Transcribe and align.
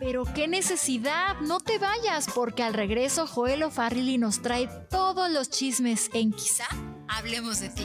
Pero 0.00 0.24
qué 0.34 0.46
necesidad, 0.46 1.36
no 1.40 1.58
te 1.58 1.78
vayas, 1.78 2.28
porque 2.34 2.62
al 2.62 2.74
regreso 2.74 3.26
Joel 3.26 3.64
O'Farrilly 3.64 4.16
nos 4.18 4.42
trae 4.42 4.68
todos 4.90 5.30
los 5.30 5.50
chismes 5.50 6.08
en 6.14 6.32
quizá 6.32 6.66
hablemos 7.08 7.60
de 7.60 7.70
ti. 7.70 7.84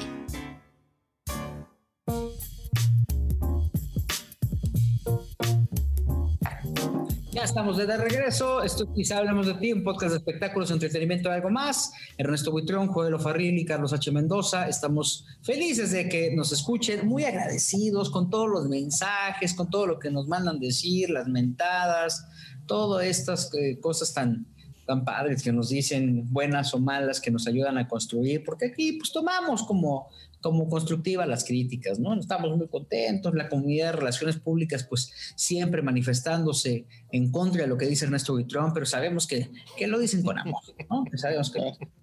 Estamos 7.44 7.76
de 7.76 7.98
regreso. 7.98 8.64
Esto 8.64 8.94
quizá 8.94 9.18
hablamos 9.18 9.48
de 9.48 9.56
ti, 9.56 9.74
un 9.74 9.84
podcast 9.84 10.12
de 10.12 10.18
espectáculos, 10.20 10.72
entretenimiento 10.72 11.28
y 11.28 11.34
algo 11.34 11.50
más. 11.50 11.92
Ernesto 12.18 12.52
Buitrón, 12.52 12.88
Joel 12.88 13.18
y 13.60 13.66
Carlos 13.66 13.92
H. 13.92 14.12
Mendoza. 14.14 14.70
Estamos 14.70 15.26
felices 15.42 15.92
de 15.92 16.08
que 16.08 16.34
nos 16.34 16.54
escuchen, 16.54 17.06
muy 17.06 17.26
agradecidos 17.26 18.10
con 18.10 18.30
todos 18.30 18.50
los 18.50 18.70
mensajes, 18.70 19.54
con 19.54 19.70
todo 19.70 19.88
lo 19.88 20.00
que 20.00 20.10
nos 20.10 20.30
mandan 20.30 20.58
decir, 20.58 21.10
las 21.10 21.28
mentadas, 21.28 22.26
todas 22.66 23.06
estas 23.06 23.54
eh, 23.56 23.78
cosas 23.82 24.14
tan, 24.14 24.48
tan 24.88 25.04
padres 25.04 25.44
que 25.44 25.52
nos 25.52 25.68
dicen 25.68 26.32
buenas 26.32 26.74
o 26.74 26.80
malas, 26.80 27.20
que 27.20 27.30
nos 27.30 27.46
ayudan 27.46 27.78
a 27.78 27.90
construir, 27.90 28.46
porque 28.46 28.68
aquí 28.68 28.94
pues 28.94 29.12
tomamos 29.12 29.64
como 29.64 30.08
como 30.44 30.68
constructiva 30.68 31.26
las 31.26 31.46
críticas, 31.46 32.00
¿no? 32.00 32.20
Estamos 32.20 32.56
muy 32.58 32.68
contentos, 32.68 33.34
la 33.34 33.48
comunidad 33.48 33.88
de 33.88 33.92
relaciones 33.94 34.36
públicas, 34.36 34.84
pues 34.84 35.10
siempre 35.38 35.82
manifestándose 35.82 36.86
en 37.14 37.32
contra 37.32 37.62
de 37.62 37.70
lo 37.70 37.78
que 37.78 37.88
dice 37.88 38.04
Ernesto 38.04 38.34
Buitrón, 38.34 38.74
pero 38.74 38.86
sabemos 38.86 39.26
que, 39.26 39.50
que 39.78 39.88
lo 39.88 39.98
dicen 39.98 40.22
con 40.22 40.38
amor, 40.38 40.62
¿no? 40.90 41.06
sabemos 41.16 41.50
que. 41.50 41.60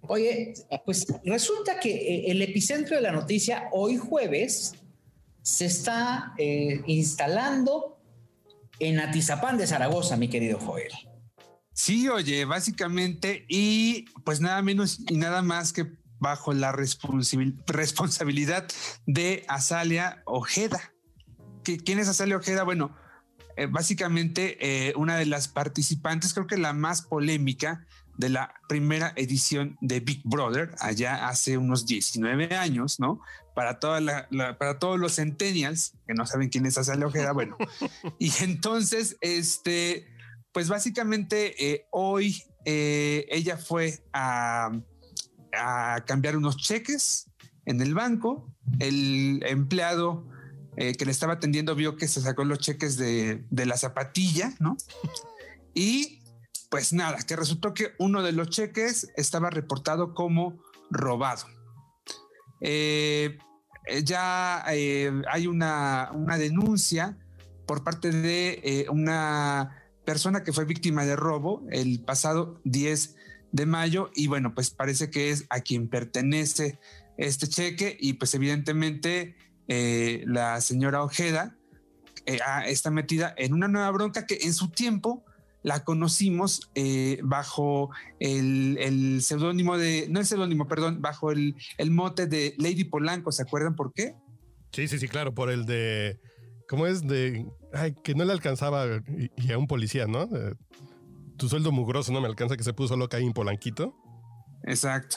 Oye, 0.08 0.54
pues 0.86 1.06
resulta 1.22 1.78
que 1.78 1.90
eh, 1.90 2.30
el 2.30 2.40
epicentro 2.40 2.96
de 2.96 3.02
la 3.02 3.12
noticia 3.12 3.68
hoy 3.72 3.98
jueves 3.98 4.72
se 5.42 5.66
está 5.66 6.32
eh, 6.38 6.80
instalando 6.86 7.98
en 8.78 9.00
Atizapán 9.00 9.58
de 9.58 9.66
Zaragoza, 9.66 10.16
mi 10.16 10.28
querido 10.28 10.58
Joel. 10.58 10.92
Sí, 11.74 12.08
oye, 12.08 12.46
básicamente, 12.46 13.44
y 13.48 14.06
pues 14.24 14.40
nada 14.40 14.62
menos 14.62 15.00
y 15.08 15.18
nada 15.18 15.42
más 15.42 15.74
que 15.74 15.99
bajo 16.20 16.52
la 16.52 16.72
responsabilidad 16.72 18.68
de 19.06 19.44
Azalia 19.48 20.22
Ojeda. 20.26 20.92
¿Quién 21.64 21.98
es 21.98 22.08
Azalia 22.08 22.36
Ojeda? 22.36 22.62
Bueno, 22.62 22.94
eh, 23.56 23.66
básicamente 23.66 24.56
eh, 24.60 24.94
una 24.96 25.16
de 25.16 25.26
las 25.26 25.48
participantes, 25.48 26.32
creo 26.34 26.46
que 26.46 26.56
la 26.56 26.72
más 26.72 27.02
polémica 27.02 27.86
de 28.16 28.28
la 28.28 28.54
primera 28.68 29.12
edición 29.16 29.76
de 29.80 30.00
Big 30.00 30.20
Brother, 30.24 30.74
allá 30.78 31.28
hace 31.28 31.56
unos 31.56 31.86
19 31.86 32.54
años, 32.54 33.00
¿no? 33.00 33.20
Para, 33.54 33.78
toda 33.78 34.00
la, 34.00 34.28
para 34.58 34.78
todos 34.78 34.98
los 34.98 35.16
centennials 35.16 35.94
que 36.06 36.14
no 36.14 36.26
saben 36.26 36.50
quién 36.50 36.66
es 36.66 36.76
Azalia 36.78 37.06
Ojeda, 37.06 37.32
bueno. 37.32 37.56
y 38.18 38.32
entonces, 38.42 39.16
este, 39.20 40.06
pues 40.52 40.68
básicamente 40.68 41.72
eh, 41.72 41.86
hoy 41.90 42.42
ella 42.64 43.56
fue 43.56 44.04
a 44.12 44.70
a 45.52 46.04
cambiar 46.06 46.36
unos 46.36 46.56
cheques 46.56 47.30
en 47.66 47.80
el 47.80 47.94
banco. 47.94 48.52
El 48.78 49.42
empleado 49.46 50.26
eh, 50.76 50.94
que 50.94 51.04
le 51.04 51.10
estaba 51.10 51.34
atendiendo 51.34 51.74
vio 51.74 51.96
que 51.96 52.08
se 52.08 52.20
sacó 52.20 52.44
los 52.44 52.58
cheques 52.58 52.96
de, 52.96 53.44
la 53.50 53.76
zapatilla, 53.76 54.54
¿no? 54.60 54.76
Y 55.74 56.22
pues 56.70 56.92
nada, 56.92 57.18
que 57.18 57.36
resultó 57.36 57.74
que 57.74 57.92
uno 57.98 58.22
de 58.22 58.32
los 58.32 58.50
cheques 58.50 59.08
estaba 59.16 59.50
reportado 59.50 60.14
como 60.14 60.62
robado. 60.90 61.46
Eh, 62.60 63.38
eh, 63.86 64.04
ya 64.04 64.64
hay 64.66 65.46
una, 65.46 66.10
una, 66.14 66.38
denuncia 66.38 67.18
por 67.66 67.82
parte 67.82 68.10
de 68.10 68.86
una 68.90 69.82
persona 70.04 70.42
que 70.44 70.52
fue 70.52 70.64
víctima 70.64 71.04
de 71.04 71.16
robo 71.16 71.64
el 71.70 72.04
pasado 72.04 72.60
10 72.64 73.16
de 73.52 73.66
mayo 73.66 74.10
y 74.14 74.26
bueno, 74.26 74.54
pues 74.54 74.70
parece 74.70 75.10
que 75.10 75.30
es 75.30 75.46
a 75.50 75.60
quien 75.60 75.88
pertenece 75.88 76.78
este 77.16 77.46
cheque 77.48 77.96
y 78.00 78.14
pues 78.14 78.34
evidentemente 78.34 79.36
eh, 79.68 80.24
la 80.26 80.60
señora 80.60 81.02
Ojeda 81.02 81.56
eh, 82.26 82.38
está 82.66 82.90
metida 82.90 83.34
en 83.36 83.52
una 83.52 83.68
nueva 83.68 83.90
bronca 83.90 84.26
que 84.26 84.38
en 84.42 84.54
su 84.54 84.70
tiempo 84.70 85.24
la 85.62 85.84
conocimos 85.84 86.70
eh, 86.74 87.18
bajo 87.22 87.90
el, 88.18 89.20
seudónimo 89.22 89.76
de, 89.76 90.06
no 90.08 90.20
el 90.20 90.26
seudónimo, 90.26 90.66
perdón, 90.66 91.02
bajo 91.02 91.30
el, 91.30 91.54
mote 91.90 92.26
de 92.26 92.54
Lady 92.58 92.84
Polanco, 92.84 93.30
¿se 93.30 93.42
acuerdan 93.42 93.76
por 93.76 93.92
qué? 93.92 94.14
Sí, 94.72 94.88
sí, 94.88 94.98
sí, 94.98 95.08
claro, 95.08 95.34
por 95.34 95.50
el 95.50 95.66
de, 95.66 96.18
¿cómo 96.68 96.86
es? 96.86 97.06
De, 97.06 97.46
ay, 97.74 97.94
que 98.02 98.14
no 98.14 98.24
le 98.24 98.32
alcanzaba 98.32 98.86
y, 99.36 99.52
a 99.52 99.58
un 99.58 99.66
policía, 99.66 100.06
¿no? 100.06 100.28
Tu 101.40 101.48
sueldo 101.48 101.72
mugroso 101.72 102.12
no 102.12 102.20
me 102.20 102.28
alcanza 102.28 102.54
que 102.54 102.62
se 102.62 102.74
puso 102.74 102.96
loca 102.98 103.16
ahí 103.16 103.24
en 103.24 103.32
Polanquito. 103.32 103.96
Exacto. 104.64 105.16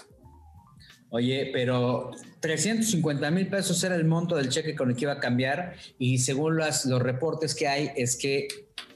Oye, 1.10 1.50
pero 1.52 2.12
350 2.40 3.30
mil 3.30 3.48
pesos 3.48 3.84
era 3.84 3.96
el 3.96 4.06
monto 4.06 4.38
del 4.38 4.48
cheque 4.48 4.74
con 4.74 4.90
el 4.90 4.96
que 4.96 5.04
iba 5.04 5.12
a 5.12 5.20
cambiar 5.20 5.76
y 6.00 6.20
según 6.20 6.56
los 6.56 6.86
reportes 7.02 7.54
que 7.54 7.68
hay 7.68 7.92
es 7.98 8.16
que 8.16 8.48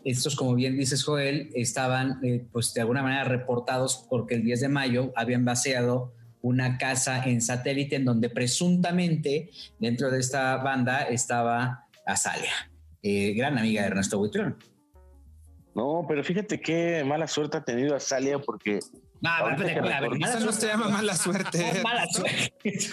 estos, 0.05 0.37
como 0.37 0.55
bien 0.55 0.77
dices 0.77 1.03
Joel, 1.03 1.51
estaban 1.53 2.23
eh, 2.23 2.47
pues 2.51 2.73
de 2.73 2.81
alguna 2.81 3.03
manera 3.03 3.25
reportados 3.25 4.07
porque 4.09 4.35
el 4.35 4.43
10 4.43 4.61
de 4.61 4.69
mayo 4.69 5.11
habían 5.15 5.43
vaciado 5.43 6.13
una 6.41 6.77
casa 6.77 7.23
en 7.25 7.41
satélite 7.41 7.97
en 7.97 8.05
donde 8.05 8.29
presuntamente 8.29 9.49
dentro 9.79 10.09
de 10.09 10.19
esta 10.21 10.55
banda 10.57 11.01
estaba 11.01 11.87
Azalia, 12.05 12.71
eh, 13.03 13.33
gran 13.33 13.57
amiga 13.57 13.81
de 13.81 13.89
Ernesto 13.89 14.17
Buitrón. 14.17 14.55
No, 15.77 16.03
pero 16.07 16.23
fíjate 16.23 16.59
qué 16.59 17.03
mala 17.05 17.27
suerte 17.27 17.57
ha 17.57 17.63
tenido 17.63 17.95
Azalia 17.95 18.39
porque. 18.39 18.79
No, 19.21 19.29
eso 20.27 20.39
no 20.39 20.51
se 20.51 20.65
llama 20.65 20.89
mala 20.89 21.15
suerte. 21.15 21.71
mala 21.83 22.07
suerte. 22.07 22.89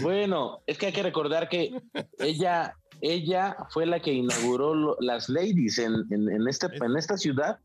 bueno, 0.00 0.60
es 0.66 0.78
que 0.78 0.86
hay 0.86 0.92
que 0.94 1.02
recordar 1.02 1.50
que 1.50 1.70
ella, 2.18 2.74
ella 3.02 3.58
fue 3.68 3.84
la 3.84 4.00
que 4.00 4.14
inauguró 4.14 4.96
las 5.00 5.28
ladies 5.28 5.78
en, 5.78 6.06
en, 6.10 6.48
este, 6.48 6.68
en 6.82 6.96
esta 6.96 7.18
ciudad. 7.18 7.58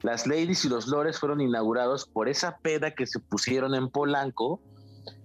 Las 0.00 0.26
ladies 0.26 0.64
y 0.64 0.70
los 0.70 0.86
lores 0.86 1.18
fueron 1.18 1.42
inaugurados 1.42 2.06
por 2.06 2.30
esa 2.30 2.56
peda 2.56 2.92
que 2.92 3.06
se 3.06 3.20
pusieron 3.20 3.74
en 3.74 3.90
Polanco. 3.90 4.62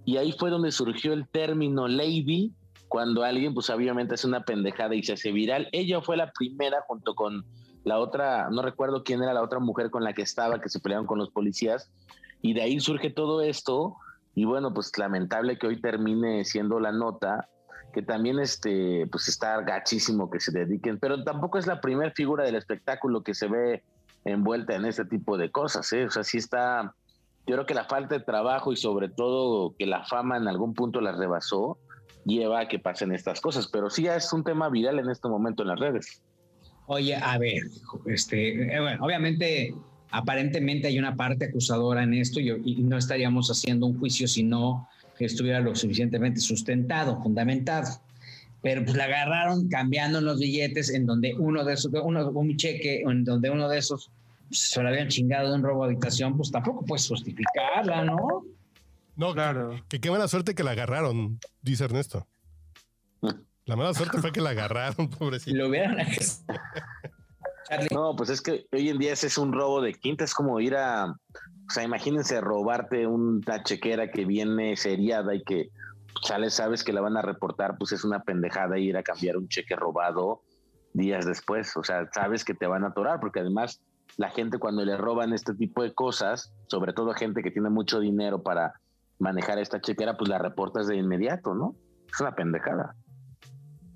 Y 0.03 0.17
ahí 0.17 0.35
fue 0.37 0.49
donde 0.49 0.73
surgió 0.73 1.13
el 1.13 1.29
término 1.29 1.87
lady, 1.87 2.51
cuando 2.89 3.23
alguien, 3.23 3.53
pues 3.53 3.69
obviamente 3.69 4.15
hace 4.15 4.27
una 4.27 4.43
pendejada 4.43 4.95
y 4.95 5.03
se 5.03 5.13
hace 5.13 5.31
viral. 5.31 5.69
Ella 5.71 6.01
fue 6.01 6.17
la 6.17 6.33
primera 6.33 6.81
junto 6.87 7.15
con 7.15 7.45
la 7.83 7.99
otra, 7.99 8.49
no 8.49 8.61
recuerdo 8.61 9.03
quién 9.03 9.23
era 9.23 9.33
la 9.33 9.41
otra 9.41 9.59
mujer 9.59 9.89
con 9.89 10.03
la 10.03 10.13
que 10.13 10.21
estaba, 10.21 10.61
que 10.61 10.69
se 10.69 10.79
pelearon 10.79 11.07
con 11.07 11.17
los 11.17 11.31
policías, 11.31 11.89
y 12.41 12.53
de 12.53 12.61
ahí 12.61 12.79
surge 12.79 13.09
todo 13.09 13.41
esto, 13.41 13.95
y 14.35 14.45
bueno, 14.45 14.73
pues 14.73 14.97
lamentable 14.97 15.57
que 15.57 15.67
hoy 15.67 15.81
termine 15.81 16.45
siendo 16.45 16.79
la 16.79 16.91
nota, 16.91 17.47
que 17.93 18.01
también 18.01 18.39
este, 18.39 19.07
pues 19.11 19.27
está 19.27 19.61
gachísimo 19.61 20.29
que 20.29 20.39
se 20.39 20.51
dediquen, 20.51 20.99
pero 20.99 21.23
tampoco 21.23 21.57
es 21.57 21.67
la 21.67 21.81
primera 21.81 22.11
figura 22.11 22.43
del 22.43 22.55
espectáculo 22.55 23.23
que 23.23 23.33
se 23.33 23.47
ve 23.47 23.83
envuelta 24.25 24.75
en 24.75 24.85
este 24.85 25.05
tipo 25.05 25.37
de 25.37 25.51
cosas, 25.51 25.91
¿eh? 25.93 26.05
o 26.05 26.11
sea, 26.11 26.23
sí 26.23 26.37
está, 26.37 26.93
yo 27.47 27.55
creo 27.55 27.65
que 27.65 27.73
la 27.73 27.85
falta 27.85 28.15
de 28.15 28.23
trabajo 28.23 28.71
y 28.71 28.75
sobre 28.75 29.09
todo 29.09 29.73
que 29.77 29.87
la 29.87 30.05
fama 30.05 30.37
en 30.37 30.47
algún 30.47 30.73
punto 30.73 31.01
la 31.01 31.13
rebasó, 31.13 31.77
lleva 32.25 32.59
a 32.59 32.67
que 32.67 32.79
pasen 32.79 33.11
estas 33.11 33.41
cosas, 33.41 33.67
pero 33.67 33.89
sí 33.89 34.05
es 34.07 34.31
un 34.33 34.43
tema 34.43 34.69
viral 34.69 34.99
en 34.99 35.09
este 35.09 35.27
momento 35.27 35.63
en 35.63 35.69
las 35.69 35.79
redes. 35.79 36.21
Oye, 36.91 37.15
a 37.15 37.37
ver, 37.37 37.61
este, 38.07 38.63
eh, 38.63 38.79
bueno, 38.79 39.05
obviamente, 39.05 39.75
aparentemente 40.09 40.87
hay 40.87 40.97
una 40.97 41.15
parte 41.15 41.45
acusadora 41.45 42.01
en 42.01 42.15
esto 42.15 42.39
y, 42.39 42.81
no 42.81 42.97
estaríamos 42.97 43.47
haciendo 43.51 43.85
un 43.85 43.99
juicio 43.99 44.27
si 44.27 44.41
no 44.41 44.89
estuviera 45.19 45.59
lo 45.59 45.75
suficientemente 45.75 46.39
sustentado, 46.39 47.21
fundamentado. 47.21 48.01
Pero 48.63 48.83
pues 48.83 48.97
la 48.97 49.03
agarraron 49.03 49.69
cambiando 49.69 50.19
los 50.19 50.39
billetes 50.39 50.89
en 50.89 51.05
donde 51.05 51.35
uno 51.35 51.63
de 51.63 51.75
esos, 51.75 51.91
uno, 52.03 52.27
un 52.31 52.57
cheque 52.57 53.01
en 53.01 53.23
donde 53.23 53.51
uno 53.51 53.69
de 53.69 53.77
esos 53.77 54.09
se 54.49 54.81
lo 54.81 54.89
habían 54.89 55.09
chingado 55.09 55.49
de 55.49 55.55
un 55.57 55.61
robo 55.61 55.85
de 55.85 55.91
habitación, 55.91 56.35
pues 56.35 56.49
tampoco 56.49 56.83
puedes 56.85 57.07
justificarla, 57.07 58.03
¿no? 58.03 58.17
No, 59.15 59.33
claro. 59.35 59.79
Que 59.89 59.99
qué 59.99 60.09
mala 60.09 60.27
suerte 60.27 60.55
que 60.55 60.63
la 60.63 60.71
agarraron, 60.71 61.39
dice 61.61 61.83
Ernesto. 61.83 62.25
La 63.69 63.75
mala 63.75 63.93
suerte 63.93 64.17
fue 64.17 64.31
que 64.31 64.41
la 64.41 64.49
agarraron, 64.49 65.09
pobrecito. 65.19 65.55
Lo 65.55 65.67
hubieran 65.69 65.97
No, 67.93 68.15
pues 68.15 68.31
es 68.31 68.41
que 68.41 68.65
hoy 68.71 68.89
en 68.89 68.97
día 68.97 69.13
ese 69.13 69.27
es 69.27 69.37
un 69.37 69.53
robo 69.53 69.79
de 69.79 69.93
quinta, 69.93 70.23
es 70.23 70.33
como 70.33 70.59
ir 70.59 70.75
a, 70.75 71.05
o 71.05 71.71
sea, 71.71 71.83
imagínense 71.83 72.41
robarte 72.41 73.05
una 73.05 73.61
chequera 73.61 74.09
que 74.09 74.25
viene 74.25 74.75
seriada 74.75 75.35
y 75.35 75.43
que 75.43 75.69
sale, 76.23 76.49
sabes 76.49 76.83
que 76.83 76.93
la 76.93 77.01
van 77.01 77.15
a 77.15 77.21
reportar, 77.21 77.77
pues 77.77 77.91
es 77.91 78.03
una 78.03 78.23
pendejada 78.23 78.79
ir 78.79 78.97
a 78.97 79.03
cambiar 79.03 79.37
un 79.37 79.47
cheque 79.47 79.75
robado 79.75 80.41
días 80.93 81.27
después, 81.27 81.77
o 81.77 81.83
sea, 81.83 82.09
sabes 82.11 82.43
que 82.43 82.55
te 82.55 82.65
van 82.65 82.85
a 82.85 82.87
atorar, 82.87 83.19
porque 83.19 83.41
además 83.41 83.83
la 84.17 84.31
gente 84.31 84.57
cuando 84.57 84.83
le 84.83 84.97
roban 84.97 85.31
este 85.31 85.53
tipo 85.53 85.83
de 85.83 85.93
cosas, 85.93 86.51
sobre 86.65 86.93
todo 86.93 87.13
gente 87.13 87.43
que 87.43 87.51
tiene 87.51 87.69
mucho 87.69 87.99
dinero 87.99 88.41
para 88.41 88.73
manejar 89.19 89.59
esta 89.59 89.79
chequera, 89.79 90.17
pues 90.17 90.27
la 90.27 90.39
reportas 90.39 90.87
de 90.87 90.95
inmediato, 90.95 91.53
¿no? 91.53 91.75
Es 92.11 92.19
una 92.19 92.33
pendejada. 92.33 92.95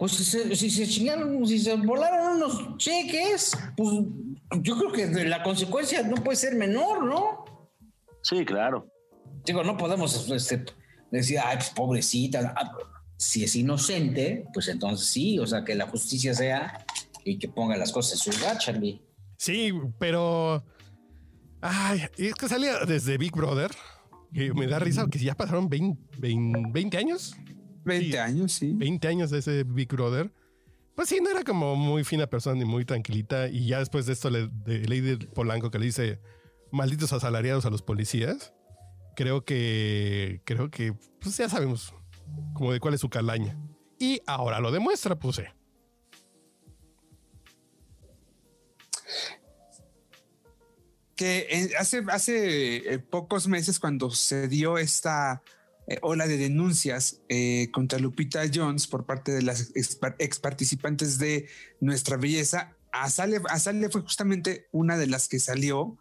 Pues 0.03 0.17
si 0.17 0.25
se, 0.25 0.53
si 0.53 0.69
se 0.69 0.85
chingaron, 0.85 1.47
si 1.47 1.57
se 1.57 1.77
volaron 1.77 2.35
unos 2.35 2.75
cheques, 2.75 3.57
pues 3.77 3.89
yo 4.59 4.77
creo 4.77 4.91
que 4.91 5.23
la 5.23 5.41
consecuencia 5.41 6.03
no 6.03 6.15
puede 6.21 6.35
ser 6.35 6.55
menor, 6.55 7.05
¿no? 7.05 7.45
Sí, 8.21 8.43
claro. 8.43 8.85
Digo, 9.45 9.63
no 9.63 9.77
podemos 9.77 10.29
este, 10.29 10.65
decir, 11.09 11.39
ay, 11.41 11.55
pues 11.55 11.69
pobrecita. 11.69 12.53
Ah, 12.53 12.77
Si 13.15 13.45
es 13.45 13.55
inocente, 13.55 14.45
pues 14.53 14.67
entonces 14.67 15.07
sí, 15.07 15.39
o 15.39 15.47
sea, 15.47 15.63
que 15.63 15.73
la 15.73 15.87
justicia 15.87 16.33
sea 16.33 16.85
y 17.23 17.39
que 17.39 17.47
ponga 17.47 17.77
las 17.77 17.93
cosas 17.93 18.11
en 18.27 18.33
su 18.33 18.37
lugar, 18.37 18.57
Charlie. 18.57 19.01
Sí, 19.37 19.71
pero. 19.99 20.65
Ay, 21.61 22.01
es 22.17 22.35
que 22.35 22.49
salía 22.49 22.79
desde 22.85 23.17
Big 23.17 23.31
Brother. 23.31 23.71
Que 24.33 24.53
me 24.53 24.67
da 24.67 24.79
risa 24.79 25.07
que 25.09 25.19
ya 25.19 25.33
pasaron 25.33 25.69
20, 25.69 26.17
20, 26.17 26.71
20 26.73 26.97
años. 26.97 27.37
20 27.83 28.11
Sí. 28.11 28.17
años, 28.17 28.51
sí. 28.51 28.73
20 28.73 29.07
años 29.07 29.29
de 29.31 29.39
ese 29.39 29.63
Big 29.63 29.89
Brother. 29.89 30.31
Pues 30.95 31.09
sí, 31.09 31.19
no 31.21 31.29
era 31.31 31.43
como 31.43 31.75
muy 31.75 32.03
fina 32.03 32.27
persona 32.27 32.55
ni 32.57 32.65
muy 32.65 32.85
tranquilita. 32.85 33.47
Y 33.49 33.67
ya 33.67 33.79
después 33.79 34.05
de 34.05 34.13
esto, 34.13 34.29
le- 34.29 34.47
de 34.47 34.79
Lady 34.87 35.25
Polanco 35.27 35.71
que 35.71 35.79
le 35.79 35.85
dice 35.85 36.19
malditos 36.71 37.13
asalariados 37.13 37.65
a 37.65 37.69
los 37.69 37.81
policías, 37.81 38.53
creo 39.15 39.43
que, 39.45 40.41
creo 40.45 40.69
que, 40.69 40.93
pues 41.19 41.37
ya 41.37 41.49
sabemos 41.49 41.93
como 42.53 42.71
de 42.73 42.79
cuál 42.79 42.93
es 42.93 43.01
su 43.01 43.09
calaña. 43.09 43.57
Y 43.99 44.21
ahora 44.27 44.59
lo 44.59 44.71
demuestra, 44.71 45.17
pues 45.17 45.39
eh. 45.39 45.51
que 51.15 51.71
hace, 51.77 52.03
hace 52.09 52.93
eh, 52.93 52.99
pocos 52.99 53.47
meses 53.47 53.79
cuando 53.79 54.09
se 54.11 54.47
dio 54.47 54.77
esta 54.77 55.41
eh, 55.87 55.97
ola 56.01 56.27
de 56.27 56.37
denuncias 56.37 57.21
eh, 57.29 57.69
contra 57.71 57.99
Lupita 57.99 58.41
Jones 58.53 58.87
por 58.87 59.05
parte 59.05 59.31
de 59.31 59.41
las 59.41 59.71
ex, 59.75 60.39
participantes 60.39 61.17
de 61.17 61.47
Nuestra 61.79 62.17
Belleza, 62.17 62.75
Azalea, 62.91 63.41
Azalea 63.49 63.89
fue 63.89 64.01
justamente 64.01 64.67
una 64.71 64.97
de 64.97 65.07
las 65.07 65.27
que 65.27 65.39
salió 65.39 65.97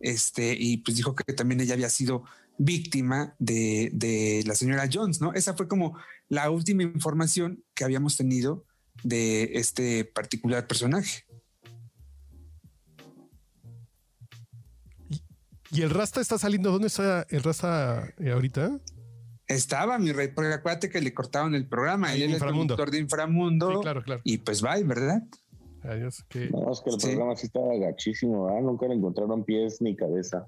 este, 0.00 0.56
y 0.58 0.78
pues 0.78 0.96
dijo 0.96 1.14
que 1.14 1.32
también 1.32 1.60
ella 1.60 1.74
había 1.74 1.90
sido 1.90 2.24
víctima 2.58 3.34
de, 3.38 3.90
de 3.92 4.42
la 4.46 4.54
señora 4.54 4.88
Jones, 4.90 5.20
¿no? 5.20 5.32
Esa 5.34 5.54
fue 5.54 5.68
como 5.68 5.96
la 6.28 6.50
última 6.50 6.82
información 6.82 7.64
que 7.74 7.84
habíamos 7.84 8.16
tenido 8.16 8.64
de 9.02 9.50
este 9.54 10.04
particular 10.04 10.66
personaje. 10.66 11.24
Y 15.72 15.82
el 15.82 15.90
Rasta 15.90 16.20
está 16.20 16.38
saliendo. 16.38 16.72
¿Dónde 16.72 16.88
está 16.88 17.26
el 17.30 17.42
Rasta 17.42 18.12
eh, 18.18 18.30
ahorita? 18.32 18.78
Estaba 19.50 19.98
mi 19.98 20.12
rey, 20.12 20.28
porque 20.28 20.52
acuérdate 20.54 20.88
que 20.90 21.00
le 21.00 21.12
cortaron 21.12 21.54
el 21.54 21.66
programa. 21.66 22.08
Ahí 22.10 22.22
Él 22.22 22.30
es 22.34 22.40
el 22.42 22.48
productor 22.48 22.90
de 22.90 22.98
Inframundo. 22.98 23.72
Sí, 23.72 23.78
claro, 23.82 24.02
claro. 24.04 24.20
Y 24.24 24.38
pues 24.38 24.62
bye, 24.62 24.84
¿verdad? 24.84 25.22
Adiós. 25.82 26.24
Que... 26.28 26.48
No, 26.50 26.70
es 26.72 26.80
que 26.80 26.90
el 26.90 27.00
Sí. 27.00 27.06
programa 27.08 27.36
sí 27.36 27.46
estaba 27.46 27.74
gachísimo, 27.76 28.44
¿verdad? 28.44 28.60
Nunca 28.62 28.86
le 28.86 28.94
encontraron 28.94 29.44
pies 29.44 29.80
ni 29.82 29.96
cabeza. 29.96 30.46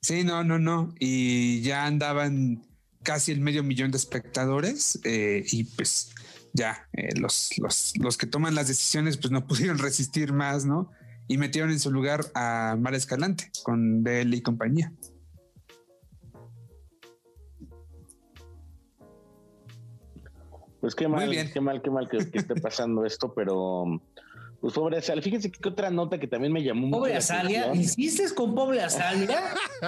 Sí, 0.00 0.24
no, 0.24 0.42
no, 0.44 0.58
no. 0.58 0.92
Y 0.98 1.60
ya 1.62 1.86
andaban 1.86 2.62
casi 3.02 3.32
el 3.32 3.40
medio 3.40 3.62
millón 3.62 3.90
de 3.90 3.98
espectadores. 3.98 4.98
eh, 5.04 5.44
y 5.46 5.64
pues 5.64 6.10
ya 6.52 6.88
eh, 6.92 7.14
los, 7.18 7.50
los, 7.58 7.92
los 7.98 8.16
que 8.16 8.26
toman 8.26 8.54
las 8.54 8.68
decisiones 8.68 9.16
pues 9.16 9.30
no 9.30 9.46
pudieron 9.46 9.78
resistir 9.78 10.32
más, 10.32 10.64
¿no? 10.64 10.90
Y 11.28 11.38
metieron 11.38 11.70
en 11.70 11.78
su 11.80 11.90
lugar 11.90 12.20
a 12.34 12.76
Mara 12.78 12.96
Escalante 12.96 13.50
con 13.62 14.02
BL 14.02 14.34
y 14.34 14.42
compañía. 14.42 14.92
Pues 20.84 20.94
qué 20.94 21.08
mal, 21.08 21.30
qué 21.50 21.60
mal, 21.62 21.80
qué 21.80 21.90
mal 21.90 22.10
que, 22.10 22.30
que 22.30 22.36
esté 22.36 22.56
pasando 22.56 23.06
esto, 23.06 23.32
pero 23.32 23.86
pues 24.60 24.74
pobre 24.74 24.98
Azalia. 24.98 25.22
Fíjense 25.22 25.50
que 25.50 25.66
otra 25.66 25.88
nota 25.90 26.20
que 26.20 26.26
también 26.26 26.52
me 26.52 26.62
llamó 26.62 26.90
Pobre 26.90 27.16
Azalia. 27.16 27.74
¿insistes 27.74 28.34
con 28.34 28.54
pobre 28.54 28.82
Azalia? 28.82 29.38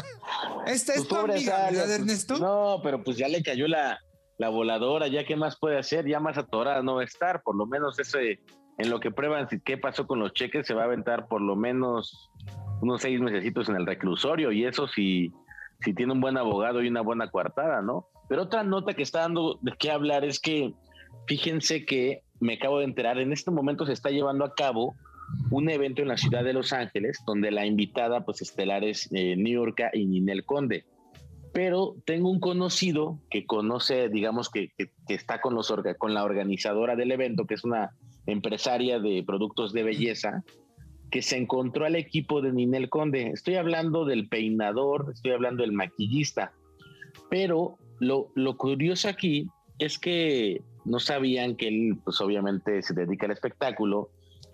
Esta 0.67 0.95
es 0.95 1.01
Pues 1.01 1.09
tu 1.09 1.15
pobre 1.17 1.35
amiga, 1.35 1.55
Azalia, 1.55 1.81
¿verdad, 1.81 1.97
pues, 1.97 2.01
Ernesto? 2.01 2.39
No, 2.39 2.81
pero 2.83 3.05
pues 3.05 3.19
ya 3.19 3.29
le 3.29 3.43
cayó 3.43 3.69
la, 3.69 3.99
la 4.39 4.49
voladora, 4.49 5.07
ya 5.09 5.27
qué 5.27 5.37
más 5.37 5.59
puede 5.59 5.77
hacer, 5.77 6.09
ya 6.09 6.19
más 6.19 6.39
atorada 6.39 6.81
no 6.81 6.95
va 6.95 7.03
a 7.03 7.05
estar, 7.05 7.43
por 7.43 7.57
lo 7.57 7.67
menos 7.67 7.99
ese, 7.99 8.41
en 8.79 8.89
lo 8.89 8.99
que 8.99 9.11
prueban 9.11 9.51
si 9.51 9.61
qué 9.61 9.77
pasó 9.77 10.07
con 10.07 10.19
los 10.19 10.33
cheques, 10.33 10.67
se 10.67 10.73
va 10.73 10.81
a 10.81 10.87
aventar 10.87 11.29
por 11.29 11.43
lo 11.43 11.57
menos 11.57 12.31
unos 12.81 13.03
seis 13.03 13.21
mesecitos 13.21 13.69
en 13.69 13.77
el 13.77 13.85
reclusorio, 13.85 14.51
y 14.51 14.65
eso 14.65 14.89
si, 14.89 15.31
si 15.83 15.93
tiene 15.93 16.15
un 16.15 16.23
buen 16.23 16.39
abogado 16.39 16.83
y 16.83 16.89
una 16.89 17.03
buena 17.03 17.31
coartada, 17.31 17.83
¿no? 17.83 18.09
Pero 18.29 18.43
otra 18.43 18.63
nota 18.63 18.95
que 18.95 19.03
está 19.03 19.21
dando 19.21 19.59
de 19.63 19.73
qué 19.79 19.91
hablar 19.91 20.25
es 20.25 20.41
que, 20.41 20.75
fíjense 21.27 21.85
que 21.85 22.23
me 22.41 22.55
acabo 22.55 22.79
de 22.79 22.85
enterar, 22.85 23.19
en 23.19 23.33
este 23.33 23.51
momento 23.51 23.87
se 23.87 23.93
está 23.93 24.11
llevando 24.11 24.45
a 24.45 24.55
cabo 24.55 24.95
un 25.51 25.69
evento 25.71 26.03
en 26.03 26.09
la 26.09 26.17
ciudad 26.17 26.45
de 26.45 26.53
Los 26.53 26.73
Ángeles, 26.73 27.19
donde 27.27 27.51
la 27.51 27.67
invitada 27.67 28.25
pues 28.25 28.43
estelar 28.43 28.85
es 28.85 29.09
eh, 29.13 29.35
Niurka 29.37 29.91
y 29.93 30.07
Ninel 30.07 30.45
Conde 30.45 30.85
pero 31.53 31.95
tengo 32.05 32.29
un 32.31 32.39
conocido 32.39 33.19
que 33.31 33.47
conoce, 33.47 34.11
digamos 34.11 34.51
que, 34.51 34.69
que- 34.77 34.91
que 35.09 35.15
está 35.15 35.41
con, 35.41 35.55
los 35.55 35.71
orga- 35.71 35.97
con 35.97 36.13
la 36.13 36.23
organizadora 36.23 36.97
del 36.97 37.13
evento, 37.13 37.47
que 37.47 37.55
es 37.55 37.65
una 37.65 37.93
empresaria 38.27 38.99
de 38.99 39.25
productos 39.27 39.73
de 39.73 39.83
belleza, 39.83 40.45
que 41.11 41.23
se 41.23 41.39
encontró 41.39 41.87
al 41.87 41.97
equipo 41.97 42.43
de 42.43 42.53
Ninel 42.53 42.91
Conde. 42.91 43.29
Estoy 43.29 43.55
hablando 43.55 44.05
del 44.05 44.29
peinador, 44.29 45.09
estoy 45.15 45.33
hablando 45.33 45.63
del 45.63 45.73
maquillista, 45.73 46.53
pero 47.31 47.79
lo, 48.01 48.29
lo 48.35 48.59
curioso 48.59 49.09
aquí 49.09 49.47
es 49.79 49.99
que 49.99 50.63
no 50.85 51.01
sabían 51.01 51.57
que 51.57 51.69
él, 51.69 51.99
pues 52.05 52.21
obviamente 52.21 52.83
se 52.83 52.95
dedica 52.95 53.27
al 53.27 53.33
espectáculo, 53.33 54.11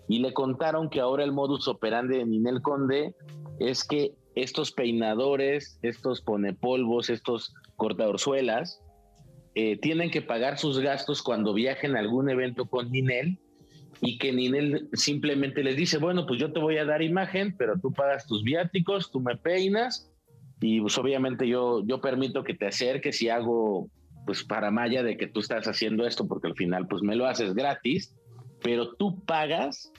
y 0.07 0.19
le 0.19 0.33
contaron 0.33 0.89
que 0.89 0.99
ahora 0.99 1.23
el 1.23 1.31
modus 1.31 1.67
operandi 1.67 2.17
de 2.17 2.25
Ninel 2.25 2.61
Conde 2.61 3.15
es 3.59 3.83
que 3.83 4.13
estos 4.35 4.71
peinadores, 4.71 5.79
estos 5.81 6.21
ponepolvos, 6.21 7.09
estos 7.09 7.53
cortadorzuelas, 7.77 8.81
eh, 9.55 9.77
tienen 9.77 10.09
que 10.09 10.21
pagar 10.21 10.57
sus 10.57 10.79
gastos 10.79 11.21
cuando 11.21 11.53
viajen 11.53 11.95
a 11.95 11.99
algún 11.99 12.29
evento 12.29 12.65
con 12.65 12.91
Ninel 12.91 13.37
y 14.01 14.17
que 14.17 14.33
Ninel 14.33 14.89
simplemente 14.93 15.63
les 15.63 15.77
dice, 15.77 15.99
bueno, 15.99 16.25
pues 16.25 16.39
yo 16.39 16.51
te 16.51 16.59
voy 16.59 16.77
a 16.77 16.85
dar 16.85 17.01
imagen, 17.01 17.55
pero 17.55 17.79
tú 17.79 17.93
pagas 17.93 18.25
tus 18.25 18.43
viáticos, 18.43 19.11
tú 19.11 19.21
me 19.21 19.37
peinas 19.37 20.11
y 20.59 20.81
pues 20.81 20.97
obviamente 20.97 21.47
yo, 21.47 21.83
yo 21.85 22.01
permito 22.01 22.43
que 22.43 22.55
te 22.55 22.67
acerques 22.67 23.21
y 23.21 23.29
hago 23.29 23.89
pues 24.25 24.43
para 24.43 24.71
Maya 24.71 25.03
de 25.03 25.17
que 25.17 25.27
tú 25.27 25.39
estás 25.39 25.67
haciendo 25.67 26.05
esto 26.05 26.27
porque 26.27 26.47
al 26.47 26.55
final 26.55 26.87
pues 26.87 27.01
me 27.03 27.15
lo 27.15 27.25
haces 27.25 27.53
gratis, 27.53 28.15
pero 28.61 28.93
tú 28.95 29.19
pagas 29.25 29.91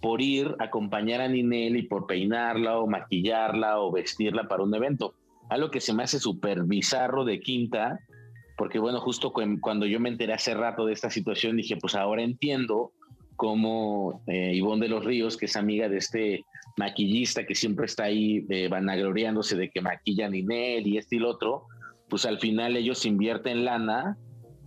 por 0.00 0.20
ir 0.20 0.54
a 0.58 0.64
acompañar 0.64 1.20
a 1.20 1.28
Ninel 1.28 1.76
y 1.76 1.82
por 1.82 2.06
peinarla 2.06 2.78
o 2.78 2.86
maquillarla 2.86 3.80
o 3.80 3.92
vestirla 3.92 4.48
para 4.48 4.62
un 4.64 4.74
evento. 4.74 5.14
Algo 5.48 5.70
que 5.70 5.80
se 5.80 5.94
me 5.94 6.02
hace 6.02 6.18
súper 6.18 6.64
bizarro 6.64 7.24
de 7.24 7.40
quinta, 7.40 8.00
porque 8.56 8.78
bueno, 8.78 9.00
justo 9.00 9.32
cu- 9.32 9.60
cuando 9.60 9.86
yo 9.86 10.00
me 10.00 10.08
enteré 10.08 10.32
hace 10.32 10.54
rato 10.54 10.86
de 10.86 10.92
esta 10.92 11.08
situación, 11.08 11.56
dije, 11.56 11.76
pues 11.76 11.94
ahora 11.94 12.22
entiendo 12.22 12.92
cómo 13.36 14.22
eh, 14.26 14.52
Ivonne 14.54 14.86
de 14.86 14.88
los 14.88 15.04
Ríos, 15.04 15.36
que 15.36 15.46
es 15.46 15.56
amiga 15.56 15.88
de 15.88 15.98
este 15.98 16.44
maquillista 16.76 17.44
que 17.46 17.54
siempre 17.54 17.86
está 17.86 18.04
ahí 18.04 18.44
eh, 18.50 18.68
vanagloriándose 18.68 19.56
de 19.56 19.70
que 19.70 19.80
maquilla 19.80 20.26
a 20.26 20.30
Ninel 20.30 20.86
y 20.86 20.98
este 20.98 21.16
y 21.16 21.18
lo 21.18 21.30
otro, 21.30 21.64
pues 22.12 22.26
al 22.26 22.38
final 22.40 22.76
ellos 22.76 23.06
invierten 23.06 23.64
lana 23.64 24.18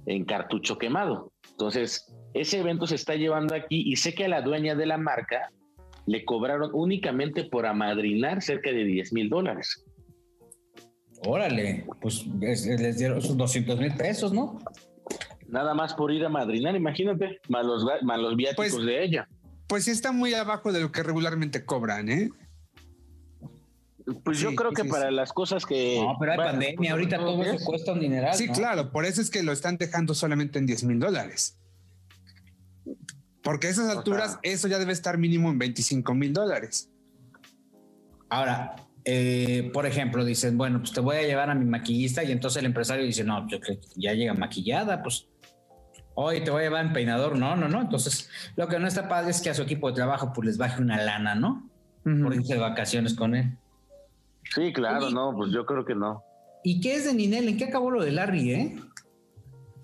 en 0.08 0.26
cartucho 0.26 0.80
quemado. 0.80 1.32
Entonces, 1.52 2.12
ese 2.34 2.58
evento 2.58 2.88
se 2.88 2.96
está 2.96 3.14
llevando 3.14 3.54
aquí 3.54 3.84
y 3.86 3.98
sé 3.98 4.16
que 4.16 4.26
a 4.26 4.28
la 4.28 4.42
dueña 4.42 4.74
de 4.74 4.88
la 4.88 4.98
marca 4.98 5.52
le 6.08 6.26
cobraron 6.26 6.72
únicamente 6.74 7.44
por 7.44 7.68
amadrinar 7.68 8.42
cerca 8.42 8.72
de 8.72 8.84
10 8.84 9.14
mil 9.14 9.30
dólares. 9.30 9.86
Órale, 11.24 11.86
pues 12.02 12.26
es- 12.42 12.66
les 12.66 12.98
dieron 12.98 13.22
sus 13.22 13.38
200 13.38 13.80
mil 13.80 13.94
pesos, 13.94 14.34
¿no? 14.34 14.58
Nada 15.48 15.76
más 15.76 15.94
por 15.94 16.12
ir 16.12 16.26
a 16.26 16.30
madrinar, 16.30 16.76
imagínate, 16.76 17.40
más 17.48 17.64
los, 17.64 17.86
ga- 17.86 18.02
más 18.02 18.18
los 18.20 18.36
viáticos 18.36 18.72
Pues- 18.74 18.86
de 18.88 19.04
ella. 19.04 19.28
Pues 19.68 19.84
sí 19.84 19.92
está 19.92 20.12
muy 20.12 20.34
abajo 20.34 20.72
de 20.72 20.80
lo 20.82 20.92
que 20.92 21.04
regularmente 21.04 21.64
cobran, 21.64 22.10
¿eh? 22.10 22.30
Pues 24.24 24.40
yo 24.40 24.54
creo 24.54 24.70
sí, 24.70 24.76
que 24.76 24.82
sí, 24.84 24.90
para 24.90 25.10
sí. 25.10 25.16
las 25.16 25.34
cosas 25.34 25.66
que... 25.66 26.00
No, 26.00 26.16
pero 26.20 26.34
hay 26.34 26.38
bueno, 26.38 26.52
pandemia, 26.52 26.76
pues, 26.78 26.92
ahorita 26.92 27.18
todo 27.18 27.42
¿qué 27.42 27.48
eso 27.50 27.56
es? 27.56 27.64
cuesta 27.66 27.92
un 27.94 28.00
dineral. 28.00 28.36
Sí, 28.36 28.48
¿no? 28.48 28.54
claro, 28.54 28.92
por 28.92 29.06
eso 29.06 29.20
es 29.22 29.32
que 29.32 29.42
lo 29.42 29.52
están 29.52 29.78
dejando 29.78 30.14
solamente 30.14 30.60
en 30.60 30.68
10 30.68 30.84
mil 30.84 31.00
dólares. 31.00 31.58
Porque 33.42 33.68
a 33.68 33.70
esas 33.72 33.88
O 33.94 33.98
alturas, 33.98 34.32
sea- 34.34 34.40
eso 34.44 34.68
ya 34.68 34.78
debe 34.80 34.94
estar 34.94 35.18
mínimo 35.18 35.50
en 35.50 35.58
25 35.58 36.14
mil 36.14 36.34
dólares. 36.34 36.90
Ahora, 38.30 38.76
eh, 39.06 39.70
por 39.74 39.86
ejemplo, 39.86 40.26
dicen, 40.26 40.58
bueno, 40.58 40.80
pues 40.80 40.92
te 40.92 41.00
voy 41.00 41.18
a 41.18 41.22
llevar 41.24 41.50
a 41.50 41.56
mi 41.56 41.66
maquillista 41.66 42.24
y 42.24 42.32
entonces 42.32 42.60
el 42.60 42.66
empresario 42.66 43.06
dice, 43.06 43.24
no, 43.24 43.48
yo 43.48 43.60
creo 43.60 43.80
que 43.80 43.88
ya 43.96 44.14
llega 44.14 44.34
maquillada, 44.34 45.02
pues 45.04 45.28
hoy 46.16 46.44
te 46.44 46.50
voy 46.52 46.62
a 46.62 46.64
llevar 46.66 46.86
en 46.86 46.94
peinador, 46.94 47.38
no, 47.38 47.56
no, 47.56 47.68
no. 47.68 47.82
Entonces, 47.82 48.30
lo 48.56 48.68
que 48.68 48.80
no 48.80 48.88
está 48.88 49.08
padre 49.08 49.32
es 49.32 49.42
que 49.42 49.50
a 49.50 49.54
su 49.54 49.62
equipo 49.64 49.90
de 49.90 49.96
trabajo 49.96 50.32
pues 50.34 50.46
les 50.48 50.58
baje 50.58 50.82
una 50.82 50.98
lana, 51.02 51.36
¿no? 51.36 51.70
Por 52.04 52.36
irse 52.36 52.54
de 52.54 52.60
vacaciones 52.60 53.14
con 53.16 53.36
él. 53.36 53.58
Sí, 54.54 54.72
claro, 54.74 55.10
no, 55.10 55.34
pues 55.36 55.52
yo 55.52 55.66
creo 55.66 55.86
que 55.86 55.96
no. 55.96 56.24
¿Y 56.64 56.80
qué 56.82 56.96
es 56.96 57.06
de 57.06 57.14
Ninel? 57.14 57.48
¿En 57.48 57.58
qué 57.58 57.66
acabó 57.66 57.92
lo 57.92 58.04
de 58.04 58.12
Larry, 58.12 58.52
eh? 58.52 58.82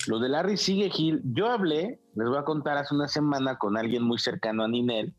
Lo 0.07 0.19
de 0.19 0.29
Larry 0.29 0.57
sigue 0.57 0.89
Gil. 0.89 1.21
Yo 1.23 1.47
hablé, 1.47 1.99
les 2.15 2.27
voy 2.27 2.37
a 2.37 2.43
contar, 2.43 2.77
hace 2.77 2.95
una 2.95 3.07
semana 3.07 3.57
con 3.57 3.77
alguien 3.77 4.03
muy 4.03 4.17
cercano 4.17 4.63
a 4.63 4.67
Ninel, 4.67 5.13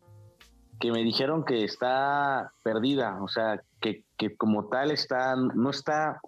que 0.80 0.90
me 0.90 1.04
dijeron 1.04 1.44
que 1.44 1.62
está 1.62 2.52
perdida, 2.64 3.22
o 3.22 3.28
sea, 3.28 3.62
que, 3.80 4.04
que 4.16 4.36
como 4.36 4.68
tal 4.68 4.90
está, 4.90 5.36
no 5.36 5.70
está, 5.70 6.20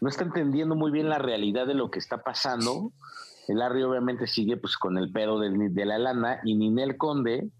no 0.00 0.08
está 0.08 0.24
entendiendo 0.24 0.74
muy 0.74 0.90
bien 0.90 1.08
la 1.10 1.18
realidad 1.18 1.66
de 1.66 1.74
lo 1.74 1.90
que 1.90 1.98
está 1.98 2.22
pasando. 2.22 2.92
El 3.48 3.58
Larry 3.58 3.82
obviamente 3.82 4.26
sigue 4.26 4.56
pues 4.56 4.78
con 4.78 4.96
el 4.96 5.12
pedo 5.12 5.38
de, 5.38 5.50
de 5.50 5.84
la 5.84 5.98
lana 5.98 6.40
y 6.44 6.54
Ninel 6.54 6.96
Conde 6.96 7.50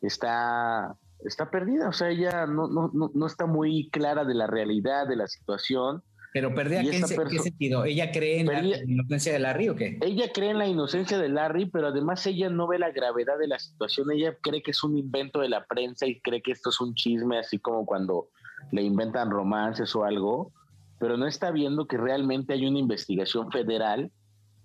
está, 0.00 0.96
está 1.24 1.50
perdida, 1.50 1.88
o 1.88 1.92
sea, 1.92 2.10
ella 2.10 2.46
no, 2.46 2.68
no, 2.68 2.90
no, 2.92 3.10
no 3.14 3.26
está 3.26 3.46
muy 3.46 3.88
clara 3.90 4.24
de 4.24 4.34
la 4.34 4.46
realidad, 4.46 5.06
de 5.08 5.16
la 5.16 5.26
situación 5.26 6.02
pero 6.32 6.54
perdía 6.54 6.82
qué, 6.82 6.90
qué, 7.30 7.38
sentido? 7.38 7.84
¿Ella 7.84 8.12
cree 8.12 8.40
en 8.40 8.46
la 8.46 8.62
inocencia 8.62 9.32
de 9.32 9.38
Larry 9.38 9.68
o 9.70 9.76
qué? 9.76 9.98
Ella 10.02 10.30
cree 10.32 10.50
en 10.50 10.58
la 10.58 10.66
inocencia 10.66 11.18
de 11.18 11.28
Larry, 11.28 11.66
pero 11.66 11.88
además 11.88 12.26
ella 12.26 12.50
no 12.50 12.66
ve 12.66 12.78
la 12.78 12.90
gravedad 12.90 13.38
de 13.38 13.48
la 13.48 13.58
situación. 13.58 14.10
Ella 14.10 14.36
cree 14.40 14.62
que 14.62 14.72
es 14.72 14.84
un 14.84 14.96
invento 14.98 15.40
de 15.40 15.48
la 15.48 15.64
prensa 15.64 16.06
y 16.06 16.20
cree 16.20 16.42
que 16.42 16.52
esto 16.52 16.70
es 16.70 16.80
un 16.80 16.94
chisme, 16.94 17.38
así 17.38 17.58
como 17.58 17.86
cuando 17.86 18.28
le 18.72 18.82
inventan 18.82 19.30
romances 19.30 19.94
o 19.96 20.04
algo, 20.04 20.52
pero 21.00 21.16
no 21.16 21.26
está 21.26 21.50
viendo 21.50 21.86
que 21.86 21.96
realmente 21.96 22.52
hay 22.52 22.66
una 22.66 22.78
investigación 22.78 23.50
federal 23.50 24.10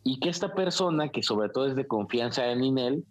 y 0.03 0.19
que 0.19 0.29
esta 0.29 0.53
persona, 0.53 1.09
que 1.09 1.23
sobre 1.23 1.47
todo 1.49 1.67
es 1.67 1.75
de 1.75 1.87
confianza 1.87 2.51
en 2.51 2.63
Inel, 2.63 3.05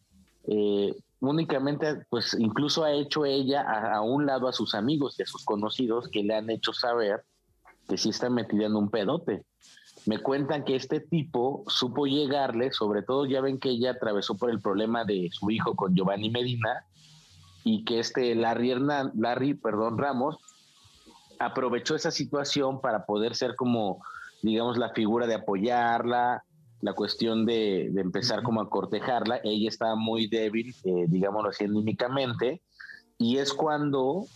eh, 0.46 0.94
únicamente, 1.22 2.04
pues 2.10 2.34
incluso 2.38 2.84
ha 2.84 2.92
hecho 2.92 3.24
ella 3.24 3.62
a, 3.62 4.00
un 4.00 4.26
lado 4.26 4.48
a 4.48 4.52
sus 4.52 4.74
amigos 4.74 5.18
y 5.18 5.22
a 5.22 5.26
sus 5.26 5.44
conocidos 5.44 6.08
que 6.08 6.24
le 6.24 6.34
han 6.34 6.50
hecho 6.50 6.72
saber 6.72 7.24
que 7.88 7.96
sí 7.96 8.08
está 8.10 8.28
metida 8.28 8.66
en 8.66 8.74
un 8.74 8.90
pedote. 8.90 9.44
Me 10.04 10.18
cuentan 10.18 10.64
que 10.64 10.74
este 10.74 10.98
tipo 10.98 11.62
supo 11.68 12.06
llegarle, 12.06 12.72
sobre 12.72 13.02
todo 13.02 13.24
ya 13.24 13.40
ven 13.40 13.60
que 13.60 13.70
ella 13.70 13.92
atravesó 13.92 14.36
por 14.36 14.50
el 14.50 14.60
problema 14.60 15.04
de 15.04 15.28
su 15.32 15.50
hijo 15.50 15.76
con 15.76 15.94
Giovanni 15.94 16.28
Medina 16.28 16.84
y 17.62 17.84
que 17.84 18.00
este 18.00 18.34
Larry 18.34 18.72
Hernán, 18.72 19.12
Larry, 19.14 19.54
perdón, 19.54 19.98
Ramos, 19.98 20.38
aprovechó 21.38 21.94
esa 21.94 22.10
situación 22.10 22.80
para 22.80 23.06
poder 23.06 23.36
ser 23.36 23.54
como, 23.54 24.02
digamos, 24.42 24.76
la 24.76 24.90
figura 24.90 25.28
de 25.28 25.34
apoyarla, 25.34 26.42
la 26.82 26.92
cuestión 26.92 27.46
de, 27.46 27.86
empezar 27.86 28.42
como 28.42 28.60
a 28.60 28.68
cortejarla. 28.68 29.40
Ella 29.44 29.68
estaba 29.68 29.94
muy 29.94 30.26
débil, 30.26 30.74
eh, 30.84 31.06
digámoslo 31.08 31.48
así, 31.48 31.64
anímicamente, 31.64 32.60
y 33.18 33.38
es 33.38 33.52
cuando 33.52 34.26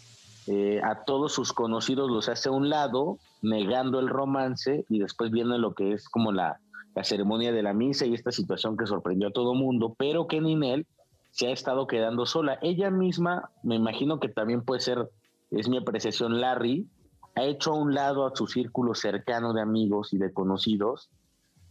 eh, 0.46 0.80
a 0.82 1.04
todos 1.04 1.32
sus 1.32 1.52
conocidos 1.52 2.08
los 2.08 2.28
hace 2.28 2.48
a 2.48 2.52
un 2.52 2.70
lado, 2.70 3.18
negando 3.42 3.98
el 3.98 4.08
romance 4.08 4.84
y 4.88 5.00
después 5.00 5.30
viene 5.32 5.58
lo 5.58 5.74
que 5.74 5.92
es 5.92 6.08
como 6.08 6.30
la, 6.32 6.60
la 6.94 7.02
ceremonia 7.02 7.52
de 7.52 7.62
la 7.62 7.74
misa 7.74 8.06
y 8.06 8.14
esta 8.14 8.30
situación 8.30 8.76
que 8.76 8.86
sorprendió 8.86 9.28
a 9.28 9.32
todo 9.32 9.54
mundo, 9.54 9.96
pero 9.98 10.28
que 10.28 10.40
Ninel 10.40 10.86
se 11.32 11.48
ha 11.48 11.50
estado 11.50 11.88
quedando 11.88 12.26
sola. 12.26 12.60
Ella 12.62 12.90
misma, 12.90 13.50
me 13.64 13.74
imagino 13.74 14.20
que 14.20 14.28
también 14.28 14.62
puede 14.62 14.80
ser, 14.80 15.10
es 15.50 15.68
mi 15.68 15.78
apreciación, 15.78 16.40
Larry, 16.40 16.86
ha 17.34 17.42
hecho 17.44 17.72
a 17.72 17.76
un 17.76 17.92
lado 17.92 18.24
a 18.24 18.34
su 18.34 18.46
círculo 18.46 18.94
cercano 18.94 19.52
de 19.52 19.60
amigos 19.60 20.12
y 20.12 20.18
de 20.18 20.32
conocidos, 20.32 21.10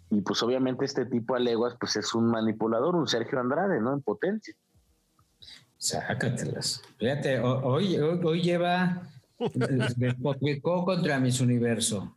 y 0.09 0.21
pues 0.21 0.41
obviamente 0.43 0.85
este 0.85 1.05
tipo 1.05 1.33
de 1.35 1.41
leguas 1.41 1.75
pues 1.79 1.95
es 1.95 2.13
un 2.13 2.27
manipulador, 2.27 2.95
un 2.95 3.07
Sergio 3.07 3.39
Andrade, 3.39 3.81
¿no? 3.81 3.93
En 3.93 4.01
potencia. 4.01 4.53
Sácatelas. 5.77 6.81
Fíjate, 6.97 7.39
hoy, 7.39 7.97
hoy, 7.97 8.19
hoy 8.23 8.41
lleva 8.41 9.01
despotricó 9.97 10.85
contra 10.85 11.19
mis 11.19 11.41
universo. 11.41 12.15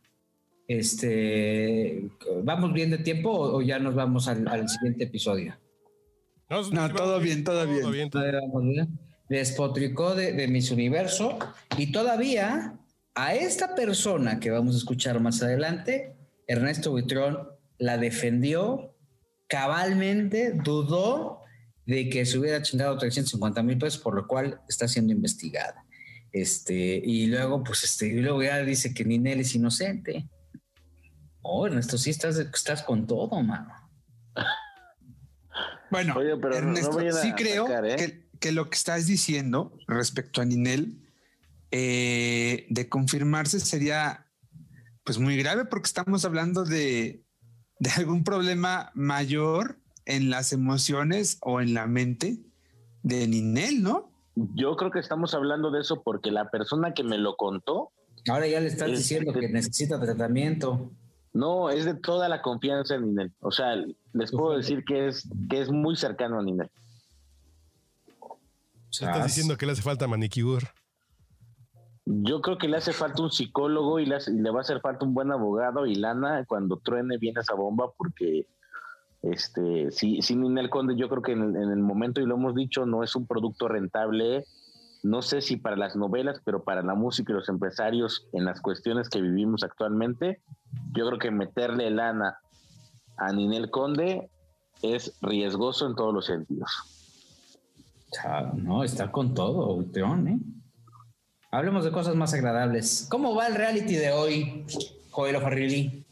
Este, 0.67 2.09
¿vamos 2.43 2.73
bien 2.73 2.91
de 2.91 2.99
tiempo 2.99 3.31
o, 3.31 3.61
ya 3.61 3.79
nos 3.79 3.95
vamos 3.95 4.27
al, 4.27 4.69
siguiente 4.69 5.05
episodio? 5.05 5.57
No, 6.49 6.93
todo 6.93 7.19
bien, 7.19 7.43
todo 7.43 7.65
bien. 7.67 8.09
Despotricó 9.27 10.15
de, 10.15 10.33
de 10.33 10.47
mis 10.47 10.71
universo 10.71 11.37
y 11.77 11.91
todavía 11.91 12.75
a 13.15 13.35
esta 13.35 13.75
persona 13.75 14.39
que 14.39 14.51
vamos 14.51 14.75
a 14.75 14.77
escuchar 14.77 15.19
más 15.19 15.41
adelante, 15.43 16.15
Ernesto 16.47 16.91
Buitrón 16.91 17.58
la 17.79 17.97
defendió 17.97 18.95
cabalmente, 19.47 20.51
dudó 20.53 21.41
de 21.85 22.07
que 22.09 22.25
se 22.25 22.37
hubiera 22.37 22.61
chingado 22.61 22.97
350 22.97 23.63
mil 23.63 23.77
pesos, 23.79 23.99
por 23.99 24.13
lo 24.13 24.27
cual 24.27 24.61
está 24.69 24.87
siendo 24.87 25.11
investigada. 25.11 25.83
Este, 26.31 27.01
y 27.03 27.25
luego, 27.25 27.63
pues, 27.63 27.83
este, 27.83 28.07
y 28.07 28.21
luego 28.21 28.43
ya 28.43 28.59
dice 28.59 28.93
que 28.93 29.03
Ninel 29.03 29.39
es 29.39 29.55
inocente. 29.55 30.29
Oh, 31.41 31.65
Ernesto, 31.65 31.97
sí 31.97 32.11
estás, 32.11 32.37
estás 32.37 32.83
con 32.83 33.07
todo, 33.07 33.41
mano. 33.41 33.73
Bueno, 35.91 36.21
Ernesto, 36.21 36.99
sí 37.19 37.33
creo 37.33 37.67
¿eh? 37.83 38.29
que, 38.39 38.51
lo 38.51 38.69
que 38.69 38.75
estás 38.75 39.07
diciendo 39.07 39.75
respecto 39.87 40.39
a 40.39 40.45
Ninel, 40.45 41.09
eh, 41.71 42.67
de 42.69 42.87
confirmarse 42.87 43.59
sería 43.59 44.27
pues 45.03 45.17
muy 45.17 45.35
grave 45.35 45.65
porque 45.65 45.87
estamos 45.87 46.25
hablando 46.25 46.63
de, 46.63 47.25
de 47.79 47.89
algún 47.91 48.23
problema 48.23 48.91
mayor 48.93 49.77
en 50.05 50.29
las 50.29 50.53
emociones 50.53 51.37
o 51.41 51.61
en 51.61 51.73
la 51.73 51.87
mente 51.87 52.37
de 53.03 53.27
Ninel, 53.27 53.81
¿no? 53.81 54.11
Yo 54.35 54.75
creo 54.75 54.91
que 54.91 54.99
estamos 54.99 55.33
hablando 55.33 55.71
de 55.71 55.81
eso 55.81 56.01
porque 56.03 56.31
la 56.31 56.49
persona 56.49 56.93
que 56.93 57.03
me 57.03 57.17
lo 57.17 57.35
contó. 57.35 57.91
Ahora 58.27 58.47
ya 58.47 58.59
le 58.59 58.67
estás 58.67 58.89
diciendo 58.89 59.33
que 59.33 59.49
necesita 59.49 59.99
tratamiento. 59.99 60.91
No, 61.33 61.69
es 61.69 61.85
de 61.85 61.93
toda 61.93 62.27
la 62.27 62.41
confianza 62.41 62.95
en 62.95 63.07
Ninel. 63.07 63.33
O 63.39 63.51
sea, 63.51 63.75
les 64.13 64.31
puedo 64.31 64.57
decir 64.57 64.83
que 64.83 65.07
es, 65.07 65.27
que 65.49 65.61
es 65.61 65.69
muy 65.69 65.95
cercano 65.95 66.39
a 66.39 66.43
Ninel. 66.43 66.69
estás 68.91 69.25
diciendo 69.25 69.57
que 69.57 69.65
le 69.65 69.73
hace 69.73 69.81
falta 69.81 70.07
manicure. 70.07 70.67
Yo 72.11 72.41
creo 72.41 72.57
que 72.57 72.67
le 72.67 72.77
hace 72.77 72.91
falta 72.91 73.21
un 73.21 73.29
psicólogo 73.29 73.99
y 73.99 74.07
le, 74.07 74.17
va 74.49 74.57
a 74.57 74.61
hacer 74.61 74.81
falta 74.81 75.05
un 75.05 75.13
buen 75.13 75.31
abogado 75.31 75.85
y 75.85 75.93
lana 75.93 76.43
cuando 76.47 76.77
truene 76.77 77.19
bien 77.19 77.37
esa 77.37 77.53
bomba 77.53 77.91
porque 77.95 78.47
este, 79.21 79.91
sí, 79.91 80.19
sí, 80.23 80.35
Ninel 80.35 80.71
Conde, 80.71 80.95
yo 80.95 81.07
creo 81.07 81.21
que 81.21 81.33
en, 81.33 81.55
el 81.55 81.77
momento, 81.77 82.19
y 82.19 82.25
lo 82.25 82.33
hemos 82.33 82.55
dicho, 82.55 82.87
no 82.87 83.03
es 83.03 83.15
un 83.15 83.27
producto 83.27 83.67
rentable, 83.67 84.43
no 85.03 85.21
sé 85.21 85.41
si 85.41 85.57
para 85.57 85.75
las 85.75 85.95
novelas, 85.95 86.41
pero 86.43 86.63
para 86.63 86.81
la 86.81 86.95
música 86.95 87.31
y 87.31 87.35
los 87.35 87.47
empresarios 87.47 88.27
en 88.33 88.43
las 88.43 88.59
cuestiones 88.59 89.07
que 89.07 89.21
vivimos 89.21 89.63
actualmente, 89.63 90.41
yo 90.93 91.05
creo 91.05 91.19
que 91.19 91.29
meterle 91.29 91.91
lana 91.91 92.39
a 93.17 93.31
Ninel 93.33 93.69
Conde 93.69 94.31
es 94.81 95.15
riesgoso 95.21 95.85
en 95.85 95.93
todos 95.93 96.11
los 96.11 96.25
sentidos. 96.25 96.71
No, 98.55 98.83
está 98.83 99.11
con 99.11 99.35
todo, 99.35 99.75
Ultron, 99.75 100.27
¿eh? 100.27 100.39
Hablemos 101.51 101.83
de 101.83 101.91
cosas 101.91 102.15
más 102.15 102.33
agradables. 102.33 103.07
¿Cómo 103.09 103.33
va 103.33 103.47
el 103.47 103.55
reality 103.55 103.95
de 103.95 104.11
hoy, 104.11 104.65
Joel 105.09 105.41
Farrilli? 105.41 106.05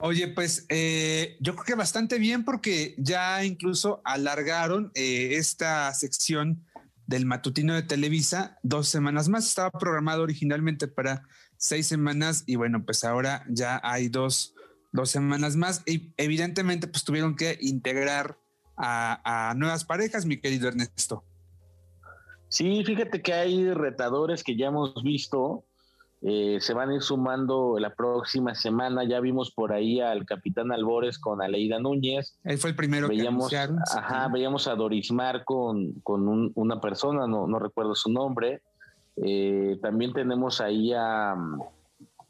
Oye, 0.00 0.28
pues 0.28 0.64
eh, 0.68 1.36
yo 1.40 1.54
creo 1.54 1.64
que 1.64 1.74
bastante 1.74 2.18
bien 2.20 2.44
porque 2.44 2.94
ya 2.98 3.44
incluso 3.44 4.00
alargaron 4.04 4.92
eh, 4.94 5.30
esta 5.32 5.92
sección 5.92 6.64
del 7.08 7.26
matutino 7.26 7.74
de 7.74 7.82
Televisa 7.82 8.58
dos 8.62 8.88
semanas 8.88 9.28
más. 9.28 9.46
Estaba 9.46 9.72
programado 9.72 10.22
originalmente 10.22 10.86
para 10.86 11.22
seis 11.56 11.88
semanas 11.88 12.44
y 12.46 12.54
bueno, 12.54 12.84
pues 12.84 13.02
ahora 13.02 13.44
ya 13.48 13.80
hay 13.82 14.08
dos, 14.08 14.54
dos 14.92 15.10
semanas 15.10 15.56
más 15.56 15.82
y 15.84 16.12
evidentemente 16.16 16.86
pues 16.86 17.02
tuvieron 17.02 17.34
que 17.34 17.58
integrar 17.60 18.38
a, 18.76 19.50
a 19.50 19.54
nuevas 19.54 19.84
parejas, 19.84 20.26
mi 20.26 20.40
querido 20.40 20.68
Ernesto. 20.68 21.24
Sí, 22.48 22.82
fíjate 22.84 23.22
que 23.22 23.32
hay 23.32 23.72
retadores 23.72 24.42
que 24.42 24.56
ya 24.56 24.68
hemos 24.68 25.02
visto 25.02 25.64
eh, 26.20 26.58
se 26.60 26.74
van 26.74 26.90
a 26.90 26.94
ir 26.96 27.02
sumando 27.02 27.76
la 27.78 27.94
próxima 27.94 28.54
semana. 28.54 29.04
Ya 29.04 29.20
vimos 29.20 29.52
por 29.52 29.72
ahí 29.72 30.00
al 30.00 30.24
capitán 30.26 30.72
Albores 30.72 31.18
con 31.18 31.40
Aleida 31.40 31.78
Núñez. 31.78 32.36
Él 32.44 32.58
fue 32.58 32.70
el 32.70 32.76
primero 32.76 33.08
veíamos, 33.08 33.50
que 33.50 33.56
Ajá, 33.56 34.28
veíamos 34.28 34.66
a 34.66 34.74
Dorismar 34.74 35.44
con, 35.44 35.92
con 36.02 36.52
una 36.54 36.80
persona, 36.80 37.26
no, 37.26 37.46
no 37.46 37.58
recuerdo 37.58 37.94
su 37.94 38.10
nombre. 38.10 38.62
Eh, 39.16 39.78
también 39.80 40.12
tenemos 40.12 40.60
ahí 40.60 40.92
a. 40.92 41.36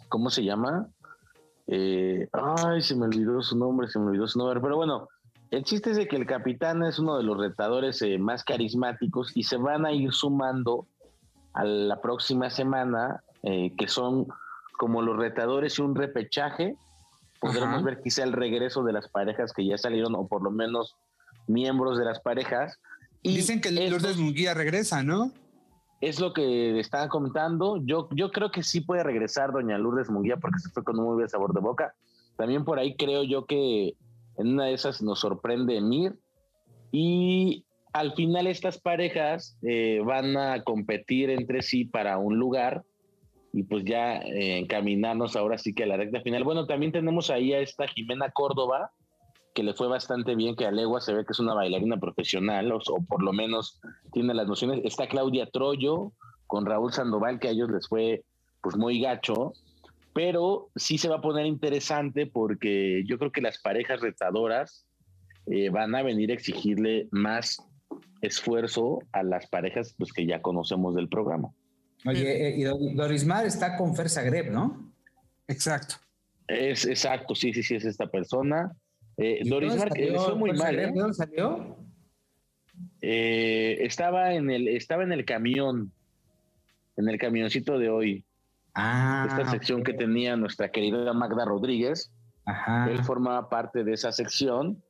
¿Cómo 0.09 0.31
se 0.31 0.45
llama? 0.45 0.89
Eh, 1.67 2.29
ay, 2.33 2.81
se 2.81 2.97
me 2.97 3.07
olvidó 3.07 3.43
su 3.43 3.57
nombre, 3.59 3.89
se 3.89 3.99
me 3.99 4.07
olvidó 4.07 4.27
su 4.27 4.39
nombre. 4.39 4.61
Pero 4.61 4.77
bueno, 4.77 5.09
el 5.51 5.65
chiste 5.65 5.91
es 5.91 5.97
de 5.97 6.09
que 6.09 6.17
el 6.17 6.27
capitán 6.27 6.83
es 6.83 6.99
uno 6.99 7.17
de 7.17 7.25
los 7.25 7.39
retadores 7.39 8.03
más 8.19 8.45
carismáticos 8.45 9.33
y 9.35 9.45
se 9.45 9.57
van 9.57 9.87
a 9.87 9.93
ir 9.93 10.13
sumando 10.13 10.87
a 11.55 11.65
la 11.65 12.01
próxima 12.01 12.51
semana 12.51 13.23
eh, 13.43 13.73
que 13.77 13.89
son 13.89 14.27
como 14.79 15.03
los 15.03 15.17
retadores 15.17 15.79
y 15.79 15.83
un 15.83 15.95
repechaje. 15.95 16.77
Podremos 17.41 17.83
ver 17.83 18.01
quizá 18.03 18.25
el 18.25 18.33
regreso 18.33 18.83
de 18.83 18.93
las 18.93 19.09
parejas 19.09 19.53
que 19.53 19.65
ya 19.65 19.79
salieron, 19.79 20.15
o 20.17 20.27
por 20.27 20.43
lo 20.43 20.51
menos 20.51 20.97
miembros 21.47 21.99
de 21.99 22.05
las 22.05 22.21
parejas. 22.21 22.79
Y 23.23 23.37
Dicen 23.37 23.61
que 23.61 23.71
Lourdes 23.71 24.17
Munguía 24.17 24.55
regresa, 24.55 25.03
¿no? 25.03 25.33
Es 26.01 26.21
lo 26.21 26.33
que 26.33 26.79
estaban 26.79 27.09
comentando. 27.09 27.81
Yo, 27.85 28.09
yo 28.13 28.31
creo 28.31 28.51
que 28.51 28.63
sí 28.63 28.81
puede 28.81 29.03
regresar 29.03 29.53
doña 29.53 29.79
Lourdes 29.79 30.11
Munguía 30.11 30.37
porque 30.37 30.59
se 30.59 30.71
fue 30.71 30.85
con 30.85 30.99
un 30.99 31.07
muy 31.07 31.15
buen 31.15 31.29
sabor 31.29 31.55
de 31.55 31.61
boca. 31.61 31.95
También 32.37 32.65
por 32.65 32.79
ahí 32.79 32.97
creo 32.97 33.25
yo 33.25 33.47
que 33.47 33.95
En 34.39 34.55
una 34.55 34.67
de 34.67 34.75
esas 34.75 35.03
nos 35.03 35.21
sorprende 35.21 35.77
Emir. 35.77 36.15
Y 36.91 37.65
al 37.93 38.15
final 38.15 38.47
estas 38.47 38.79
parejas 38.79 39.59
eh, 39.63 40.01
van 40.05 40.37
a 40.37 40.63
competir 40.63 41.31
entre 41.31 41.63
sí 41.63 41.85
para 41.85 42.19
un 42.19 42.39
lugar 42.39 42.85
y 43.53 43.63
pues 43.65 43.85
ya 43.85 44.19
eh, 44.19 44.59
encaminarnos 44.59 45.37
ahora 45.37 45.59
sí 45.59 45.75
que 45.75 45.85
a 45.85 45.87
la 45.87 45.97
recta 45.97 46.21
final. 46.21 46.45
Bueno, 46.45 46.67
también 46.67 46.93
tenemos 46.93 47.31
ahí 47.31 47.53
a 47.53 47.61
esta 47.61 47.89
Jimena 47.89 48.31
Córdoba, 48.31 48.93
que 49.55 49.63
le 49.63 49.75
fue 49.75 49.89
bastante 49.89 50.35
bien, 50.35 50.55
que 50.55 50.67
a 50.67 50.71
Legua 50.71 51.01
se 51.01 51.15
ve 51.15 51.25
que 51.25 51.33
es 51.33 51.41
una 51.41 51.55
bailarina 51.55 51.99
profesional, 51.99 52.71
o, 52.71 52.81
por 53.09 53.23
lo 53.23 53.33
menos 53.33 53.81
tiene 54.13 54.35
las 54.35 54.47
nociones. 54.47 54.81
Está 54.85 55.09
Claudia 55.09 55.47
Troyo 55.47 56.13
con 56.47 56.67
Raúl 56.67 56.93
Sandoval, 56.93 57.41
que 57.41 57.49
a 57.49 57.51
ellos 57.51 57.71
les 57.71 57.89
fue 57.89 58.23
pues 58.63 58.77
muy 58.77 59.01
gacho, 59.01 59.53
pero 60.19 60.69
sí 60.75 60.99
se 60.99 61.09
va 61.09 61.19
a 61.19 61.21
poner 61.21 61.47
interesante 61.47 62.27
porque 62.27 63.05
yo 63.07 63.21
creo 63.21 63.31
que 63.31 63.41
las 63.41 63.61
parejas 63.61 64.01
retadoras 64.01 64.85
eh, 65.47 65.71
van 65.71 65.95
a 65.95 66.03
venir 66.03 66.33
a 66.33 66.35
exigirle 66.35 67.07
más 67.13 67.63
esfuerzo 68.21 68.99
a 69.13 69.23
las 69.23 69.47
parejas 69.47 69.95
pues, 69.97 70.13
que 70.13 70.27
ya 70.27 70.43
conocemos 70.43 70.97
del 70.97 71.09
programa. 71.09 71.53
Oye, 72.05 72.49
eh, 72.49 72.57
y 72.59 72.65
Dorismar 72.95 73.47
está 73.47 73.77
con 73.77 73.95
Fer 73.95 74.11
Zagreb, 74.11 74.51
¿no? 74.51 74.93
Exacto. 75.47 75.95
Es 76.49 76.85
exacto, 76.85 77.37
sí, 77.37 77.55
sí, 77.55 77.63
sí, 77.63 77.77
es 77.77 77.85
esta 77.85 78.09
persona. 78.09 78.73
Eh, 79.17 79.43
Dorismar, 79.45 79.93
que 79.93 80.17
fue 80.17 80.35
muy 80.35 80.53
mal. 80.53 80.77
¿eh? 80.81 80.91
¿Dónde 80.93 81.15
salió? 81.15 81.79
Eh, 83.03 83.79
estaba 83.83 84.35
en 84.35 84.51
el, 84.51 84.67
estaba 84.67 85.05
en 85.05 85.13
el 85.13 85.25
camión, 85.25 85.93
en 86.97 87.09
el 87.09 87.19
camioncito 87.19 87.79
de 87.79 87.89
hoy. 87.89 88.25
Ah, 88.75 89.27
esta 89.29 89.51
sección 89.51 89.83
que 89.83 89.93
tenía 89.95 90.37
nuestra 90.37 90.71
querida 90.71 91.13
Magda 91.13 91.45
Rodríguez. 91.45 92.11
Ajá. 92.45 92.89
Él 92.91 93.03
formaba 93.05 93.49
parte 93.49 93.85
de 93.85 93.93
esa 93.93 94.13
sección. 94.13 94.83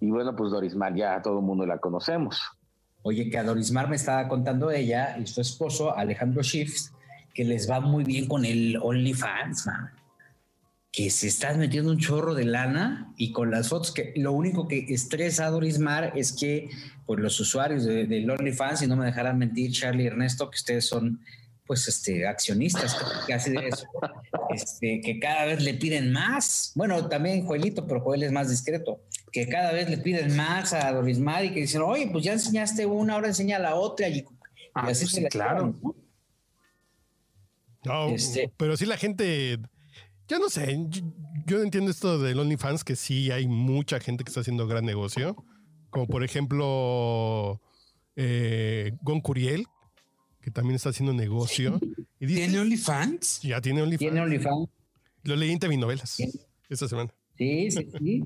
Y 0.00 0.10
bueno, 0.10 0.34
pues 0.36 0.50
Dorismar 0.50 0.94
ya 0.94 1.20
todo 1.22 1.38
el 1.40 1.44
mundo 1.44 1.66
la 1.66 1.78
conocemos. 1.78 2.40
Oye, 3.02 3.30
que 3.30 3.38
a 3.38 3.44
Dorismar 3.44 3.88
me 3.88 3.96
estaba 3.96 4.28
contando 4.28 4.70
ella 4.70 5.16
y 5.18 5.26
su 5.26 5.40
esposo, 5.40 5.96
Alejandro 5.96 6.42
Shifts, 6.42 6.92
que 7.34 7.44
les 7.44 7.70
va 7.70 7.80
muy 7.80 8.04
bien 8.04 8.26
con 8.28 8.44
el 8.44 8.78
OnlyFans, 8.82 9.66
man. 9.66 9.90
Que 10.92 11.08
se 11.10 11.28
están 11.28 11.58
metiendo 11.58 11.90
un 11.92 11.98
chorro 11.98 12.34
de 12.34 12.44
lana 12.44 13.12
y 13.16 13.30
con 13.32 13.50
las 13.50 13.68
fotos 13.68 13.92
que 13.92 14.12
lo 14.16 14.32
único 14.32 14.66
que 14.68 14.80
estresa 14.88 15.46
a 15.46 15.50
Dorismar 15.50 16.12
es 16.16 16.32
que 16.32 16.68
pues 17.06 17.20
los 17.20 17.38
usuarios 17.40 17.84
de- 17.84 18.06
del 18.06 18.28
OnlyFans, 18.30 18.82
y 18.82 18.86
no 18.86 18.96
me 18.96 19.06
dejarán 19.06 19.38
mentir, 19.38 19.70
Charlie 19.72 20.04
y 20.04 20.06
Ernesto, 20.08 20.50
que 20.50 20.56
ustedes 20.56 20.86
son 20.86 21.20
pues 21.70 21.86
este 21.86 22.26
accionistas 22.26 22.96
casi 23.28 23.52
de 23.52 23.68
eso, 23.68 23.86
este, 24.52 25.00
que 25.00 25.20
cada 25.20 25.44
vez 25.44 25.62
le 25.62 25.74
piden 25.74 26.10
más. 26.10 26.72
Bueno, 26.74 27.06
también 27.08 27.46
Joelito, 27.46 27.86
pero 27.86 28.00
Joel 28.00 28.24
es 28.24 28.32
más 28.32 28.50
discreto 28.50 29.02
que 29.30 29.46
cada 29.48 29.70
vez 29.70 29.88
le 29.88 29.98
piden 29.98 30.34
más 30.36 30.72
a 30.72 30.90
Dorismar 30.90 31.44
y 31.44 31.54
que 31.54 31.60
dicen, 31.60 31.82
oye, 31.82 32.08
pues 32.10 32.24
ya 32.24 32.32
enseñaste 32.32 32.86
una, 32.86 33.14
ahora 33.14 33.28
enseña 33.28 33.60
la 33.60 33.76
otra. 33.76 34.08
Y, 34.08 34.18
y 34.18 34.24
Ah, 34.74 34.86
así 34.88 35.04
pues 35.04 35.10
se 35.10 35.16
sí, 35.18 35.22
la 35.22 35.28
claro. 35.28 35.66
llevan, 35.66 35.80
¿no? 35.80 35.94
No, 37.84 38.08
Este- 38.16 38.50
pero 38.56 38.76
sí 38.76 38.84
la 38.84 38.96
gente, 38.96 39.60
yo 40.26 40.40
no 40.40 40.48
sé, 40.50 40.76
yo, 40.88 41.02
yo 41.46 41.62
entiendo 41.62 41.92
esto 41.92 42.18
del 42.18 42.40
OnlyFans, 42.40 42.82
que 42.82 42.96
sí 42.96 43.30
hay 43.30 43.46
mucha 43.46 44.00
gente 44.00 44.24
que 44.24 44.30
está 44.30 44.40
haciendo 44.40 44.66
gran 44.66 44.84
negocio, 44.84 45.36
como 45.90 46.08
por 46.08 46.24
ejemplo 46.24 47.60
eh, 48.16 48.90
Gon 49.02 49.20
Curiel, 49.20 49.66
que 50.40 50.50
también 50.50 50.76
está 50.76 50.90
haciendo 50.90 51.12
negocio. 51.12 51.78
Y 52.18 52.26
dice, 52.26 52.40
¿Tiene 52.40 52.60
OnlyFans? 52.60 53.40
ya 53.42 53.60
tiene 53.60 53.82
OnlyFans. 53.82 53.98
Tiene 53.98 54.20
OnlyFans. 54.20 54.68
Lo 55.24 55.36
leí 55.36 55.52
en 55.60 55.80
novelas 55.80 56.16
Bien. 56.18 56.30
esta 56.68 56.88
semana. 56.88 57.12
Sí, 57.36 57.70
sí, 57.70 57.88
sí. 57.98 58.24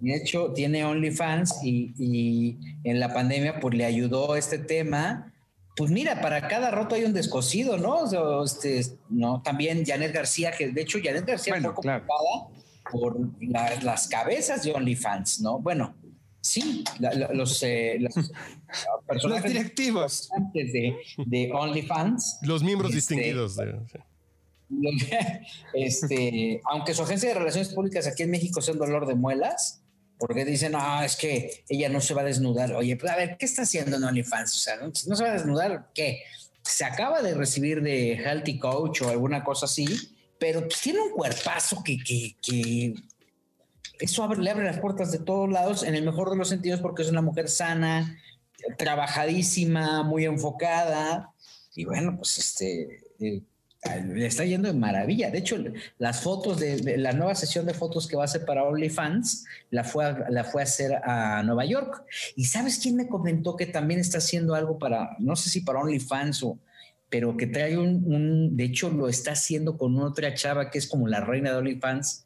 De 0.00 0.14
hecho, 0.16 0.52
tiene 0.54 0.84
OnlyFans 0.84 1.54
y, 1.62 1.92
y 1.98 2.58
en 2.84 3.00
la 3.00 3.12
pandemia, 3.14 3.60
pues 3.60 3.74
le 3.74 3.84
ayudó 3.84 4.36
este 4.36 4.58
tema. 4.58 5.32
Pues 5.76 5.90
mira, 5.90 6.20
para 6.20 6.46
cada 6.48 6.70
roto 6.70 6.94
hay 6.94 7.04
un 7.04 7.12
descosido, 7.12 7.78
¿no? 7.78 8.00
O 8.00 8.06
sea, 8.06 8.20
este, 8.44 8.96
no, 9.08 9.42
también 9.42 9.84
Janet 9.84 10.12
García, 10.12 10.52
que 10.56 10.70
de 10.70 10.82
hecho 10.82 10.98
Janet 11.02 11.26
García 11.26 11.54
Bueno, 11.54 11.72
fue 11.74 11.82
claro. 11.82 12.04
por 12.92 13.16
la- 13.40 13.80
las 13.82 14.06
cabezas 14.08 14.62
de 14.62 14.72
OnlyFans, 14.72 15.40
¿no? 15.40 15.58
Bueno, 15.58 15.94
sí, 16.44 16.84
la- 17.00 17.12
la- 17.14 17.32
los, 17.32 17.62
eh, 17.62 17.96
los 18.00 18.14
Los 18.16 18.30
personajes 19.06 19.52
directivos. 19.52 20.28
de, 20.52 20.96
de 21.26 21.50
OnlyFans 21.52 22.38
Los 22.42 22.62
miembros 22.62 22.94
Este, 22.94 23.14
distinguidos. 23.14 23.56
De, 23.56 23.74
este, 25.74 26.60
aunque 26.70 26.94
su 26.94 27.02
agencia 27.02 27.28
de 27.28 27.34
relaciones 27.36 27.68
públicas 27.72 28.06
aquí 28.06 28.22
en 28.22 28.30
México 28.30 28.60
sea 28.60 28.72
un 28.74 28.80
dolor 28.80 29.06
de 29.06 29.14
muelas, 29.14 29.82
porque 30.18 30.44
dicen, 30.44 30.72
no, 30.72 31.02
es 31.02 31.16
que 31.16 31.64
ella 31.68 31.88
no 31.88 32.00
se 32.00 32.14
va 32.14 32.22
a 32.22 32.24
desnudar. 32.24 32.72
Oye, 32.74 32.96
pues 32.96 33.12
a 33.12 33.16
ver, 33.16 33.36
¿qué 33.38 33.46
está 33.46 33.62
haciendo 33.62 33.96
en 33.96 34.04
OnlyFans? 34.04 34.54
O 34.54 34.58
sea, 34.58 34.76
¿no, 34.76 34.86
no 34.86 35.16
se 35.16 35.22
va 35.22 35.30
a 35.30 35.34
desnudar? 35.34 35.90
¿Qué? 35.94 36.20
Se 36.62 36.84
acaba 36.84 37.20
de 37.20 37.34
recibir 37.34 37.82
de 37.82 38.12
Healthy 38.14 38.58
Coach 38.58 39.02
o 39.02 39.10
alguna 39.10 39.44
cosa 39.44 39.66
así, 39.66 39.86
pero 40.38 40.60
pues, 40.66 40.80
tiene 40.80 41.00
un 41.00 41.10
cuerpazo 41.10 41.82
que, 41.84 41.98
que, 41.98 42.36
que 42.40 42.94
eso 44.00 44.32
le 44.34 44.50
abre 44.50 44.64
las 44.64 44.78
puertas 44.80 45.12
de 45.12 45.18
todos 45.18 45.50
lados, 45.50 45.82
en 45.82 45.94
el 45.94 46.04
mejor 46.04 46.30
de 46.30 46.36
los 46.36 46.48
sentidos, 46.48 46.80
porque 46.80 47.02
es 47.02 47.10
una 47.10 47.22
mujer 47.22 47.48
sana, 47.48 48.18
trabajadísima, 48.78 50.02
muy 50.02 50.24
enfocada. 50.24 51.30
Y 51.74 51.84
bueno, 51.84 52.16
pues 52.16 52.38
este 52.38 53.02
eh, 53.20 53.42
le 54.06 54.26
está 54.26 54.44
yendo 54.44 54.68
de 54.68 54.74
maravilla. 54.78 55.30
De 55.30 55.38
hecho, 55.38 55.56
las 55.98 56.20
fotos 56.20 56.58
de, 56.60 56.76
de 56.76 56.96
la 56.96 57.12
nueva 57.12 57.34
sesión 57.34 57.66
de 57.66 57.74
fotos 57.74 58.06
que 58.06 58.16
va 58.16 58.22
a 58.22 58.24
hacer 58.26 58.44
para 58.44 58.64
OnlyFans 58.64 59.44
la 59.70 59.84
fue, 59.84 60.04
a, 60.04 60.26
la 60.30 60.44
fue 60.44 60.62
a 60.62 60.64
hacer 60.64 60.94
a 61.04 61.42
Nueva 61.42 61.64
York. 61.64 62.04
Y 62.36 62.44
sabes 62.44 62.78
quién 62.78 62.96
me 62.96 63.08
comentó 63.08 63.56
que 63.56 63.66
también 63.66 64.00
está 64.00 64.18
haciendo 64.18 64.54
algo 64.54 64.78
para, 64.78 65.16
no 65.18 65.36
sé 65.36 65.50
si 65.50 65.60
para 65.60 65.80
OnlyFans 65.80 66.42
o, 66.44 66.58
pero 67.10 67.36
que 67.36 67.46
trae 67.46 67.76
un, 67.76 68.02
un- 68.06 68.56
de 68.56 68.64
hecho 68.64 68.88
lo 68.90 69.08
está 69.08 69.32
haciendo 69.32 69.76
con 69.76 69.98
otra 69.98 70.34
chava 70.34 70.70
que 70.70 70.78
es 70.78 70.86
como 70.86 71.06
la 71.08 71.20
reina 71.20 71.50
de 71.50 71.56
OnlyFans. 71.58 72.24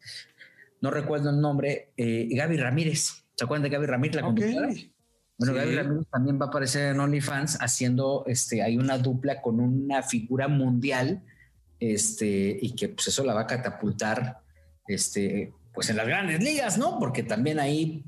No 0.81 0.91
recuerdo 0.91 1.31
el 1.31 1.41
nombre, 1.41 1.93
eh, 1.97 2.29
Gaby 2.31 2.57
Ramírez. 2.57 3.25
¿Se 3.35 3.45
acuerdan 3.45 3.63
de 3.65 3.69
Gaby 3.71 3.87
Ramírez, 3.87 4.17
la 4.17 4.23
conductora? 4.23 4.69
Bueno, 4.69 5.53
Sí. 5.53 5.59
Gaby 5.59 5.75
Ramírez 5.77 6.07
también 6.11 6.41
va 6.41 6.47
a 6.47 6.49
aparecer 6.49 6.93
en 6.93 7.01
OnlyFans 7.01 7.59
haciendo, 7.61 8.25
este, 8.27 8.63
hay 8.63 8.77
una 8.77 8.99
dupla 8.99 9.41
con 9.41 9.61
una 9.61 10.03
figura 10.03 10.49
mundial, 10.49 11.23
este, 11.79 12.59
y 12.61 12.75
que 12.75 12.89
pues 12.89 13.07
eso 13.09 13.25
la 13.25 13.35
va 13.35 13.43
a 13.43 13.47
catapultar, 13.47 14.41
este, 14.89 15.53
pues 15.73 15.91
en 15.91 15.97
las 15.97 16.07
grandes 16.09 16.43
ligas, 16.43 16.77
¿no? 16.77 16.99
Porque 16.99 17.23
también 17.23 17.61
ahí, 17.61 18.05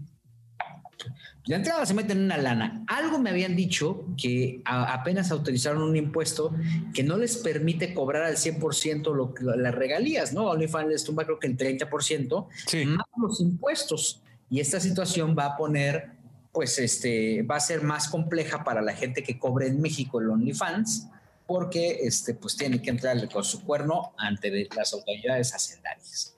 de 1.47 1.55
entrada 1.55 1.85
se 1.87 1.95
meten 1.95 2.19
en 2.19 2.25
una 2.25 2.37
lana. 2.37 2.85
Algo 2.87 3.19
me 3.19 3.31
habían 3.31 3.57
dicho 3.57 4.05
que 4.17 4.61
a- 4.65 4.93
apenas 4.95 5.31
autorizaron 5.31 5.83
un 5.83 5.97
impuesto 5.97 6.55
que 6.95 7.03
no 7.03 7.17
les 7.17 7.37
permite 7.39 7.93
cobrar 7.95 8.23
al 8.25 8.37
100% 8.37 9.15
lo, 9.15 9.35
que- 9.35 9.45
las 9.45 9.75
regalías, 9.75 10.33
¿no? 10.33 10.47
OnlyFans 10.51 10.89
les 10.89 11.05
tumba 11.05 11.25
creo 11.25 11.39
que 11.39 11.47
el 11.47 11.57
30% 11.57 12.49
Sí. 12.67 12.85
más 12.87 13.07
los 13.17 13.41
impuestos. 13.41 14.23
Y 14.51 14.61
esta 14.61 14.81
situación 14.81 15.35
va 15.39 15.47
a 15.47 15.57
poner, 15.57 16.11
pues, 16.53 16.79
este, 16.79 17.43
va 17.43 17.57
a 17.57 17.61
ser 17.61 17.83
más 17.83 18.09
compleja 18.09 18.65
para 18.65 18.83
la 18.83 18.93
gente 18.95 19.23
que 19.23 19.39
cobre 19.39 19.69
en 19.69 19.81
México 19.81 20.21
el 20.21 20.29
OnlyFans, 20.31 21.09
porque, 21.47 22.01
este, 22.03 22.35
pues, 22.35 22.57
tiene 22.57 22.81
que 22.83 22.91
entrarle 22.91 23.29
con 23.29 23.43
su 23.45 23.65
cuerno 23.65 24.13
ante 24.19 24.69
las 24.77 24.93
autoridades 24.93 25.53
hacendarias. 25.55 26.37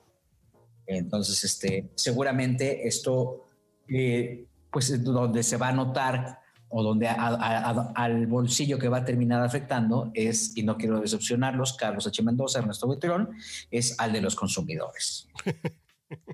Entonces, 0.85 1.43
este, 1.43 1.89
seguramente 1.95 2.87
esto, 2.87 3.47
eh, 3.87 4.45
pues, 4.73 4.89
es 4.89 5.03
donde 5.03 5.43
se 5.43 5.55
va 5.57 5.69
a 5.69 5.71
notar 5.71 6.39
o 6.75 6.81
donde 6.81 7.07
a- 7.07 7.13
a- 7.13 7.69
a- 7.69 7.91
al 7.95 8.25
bolsillo 8.25 8.79
que 8.79 8.89
va 8.89 8.97
a 8.97 9.05
terminar 9.05 9.43
afectando 9.43 10.09
es, 10.15 10.57
y 10.57 10.63
no 10.63 10.75
quiero 10.75 10.99
decepcionarlos, 10.99 11.73
Carlos 11.73 12.07
H. 12.07 12.23
Mendoza, 12.23 12.59
Ernesto 12.59 12.87
Buitrón, 12.87 13.29
es 13.69 13.97
al 13.99 14.11
de 14.11 14.21
los 14.21 14.35
consumidores. 14.35 15.27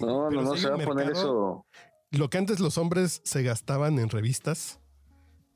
No, 0.00 0.26
Pero 0.28 0.42
no, 0.42 0.50
no, 0.50 0.56
se 0.56 0.68
va 0.70 0.76
a 0.80 0.86
poner 0.86 1.10
eso. 1.10 1.66
Lo 2.12 2.30
que 2.30 2.38
antes 2.38 2.60
los 2.60 2.78
hombres 2.78 3.20
se 3.24 3.42
gastaban 3.42 3.98
en 3.98 4.08
revistas, 4.08 4.78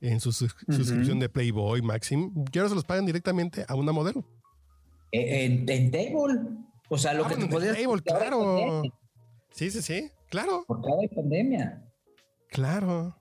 en 0.00 0.18
su 0.18 0.32
sus- 0.32 0.56
suscripción 0.68 1.20
de 1.20 1.28
Playboy, 1.28 1.80
Maxim, 1.80 2.32
y 2.52 2.58
ahora 2.58 2.68
se 2.70 2.74
los 2.74 2.84
pagan 2.84 3.06
directamente 3.06 3.64
a 3.68 3.76
una 3.76 3.92
modelo. 3.92 4.24
Eh, 5.12 5.44
En, 5.44 5.68
en 5.68 5.90
Table. 5.92 6.40
O 6.88 6.98
sea, 6.98 7.14
lo 7.14 7.24
Ah, 7.24 7.28
que 7.28 7.34
bueno, 7.36 7.48
te 7.48 7.54
podías. 7.54 7.76
en 7.78 7.84
Table, 7.84 8.02
claro. 8.02 8.82
Sí, 9.52 9.70
sí, 9.70 9.80
sí, 9.82 10.10
claro, 10.32 10.64
Porque 10.66 10.88
ahora 10.88 11.02
hay 11.02 11.08
pandemia. 11.14 11.82
claro. 12.48 13.16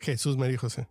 Jesús 0.00 0.36
María 0.36 0.58
José. 0.58 0.86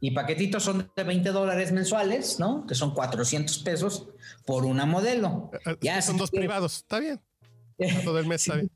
Y 0.00 0.10
paquetitos 0.10 0.64
son 0.64 0.90
de 0.96 1.04
20 1.04 1.30
dólares 1.30 1.70
mensuales, 1.70 2.40
¿no? 2.40 2.66
Que 2.66 2.74
son 2.74 2.92
400 2.92 3.58
pesos 3.60 4.08
por 4.44 4.64
una 4.64 4.84
modelo. 4.84 5.50
Eh, 5.64 5.76
Ya, 5.80 6.02
Son 6.02 6.14
si 6.14 6.20
dos 6.20 6.30
quieres- 6.30 6.48
privados, 6.48 6.76
está 6.78 6.98
bien. 6.98 7.20
Todo 8.04 8.18
el 8.18 8.26
mes 8.26 8.42
si, 8.42 8.50
está 8.50 8.60
bien. 8.60 8.70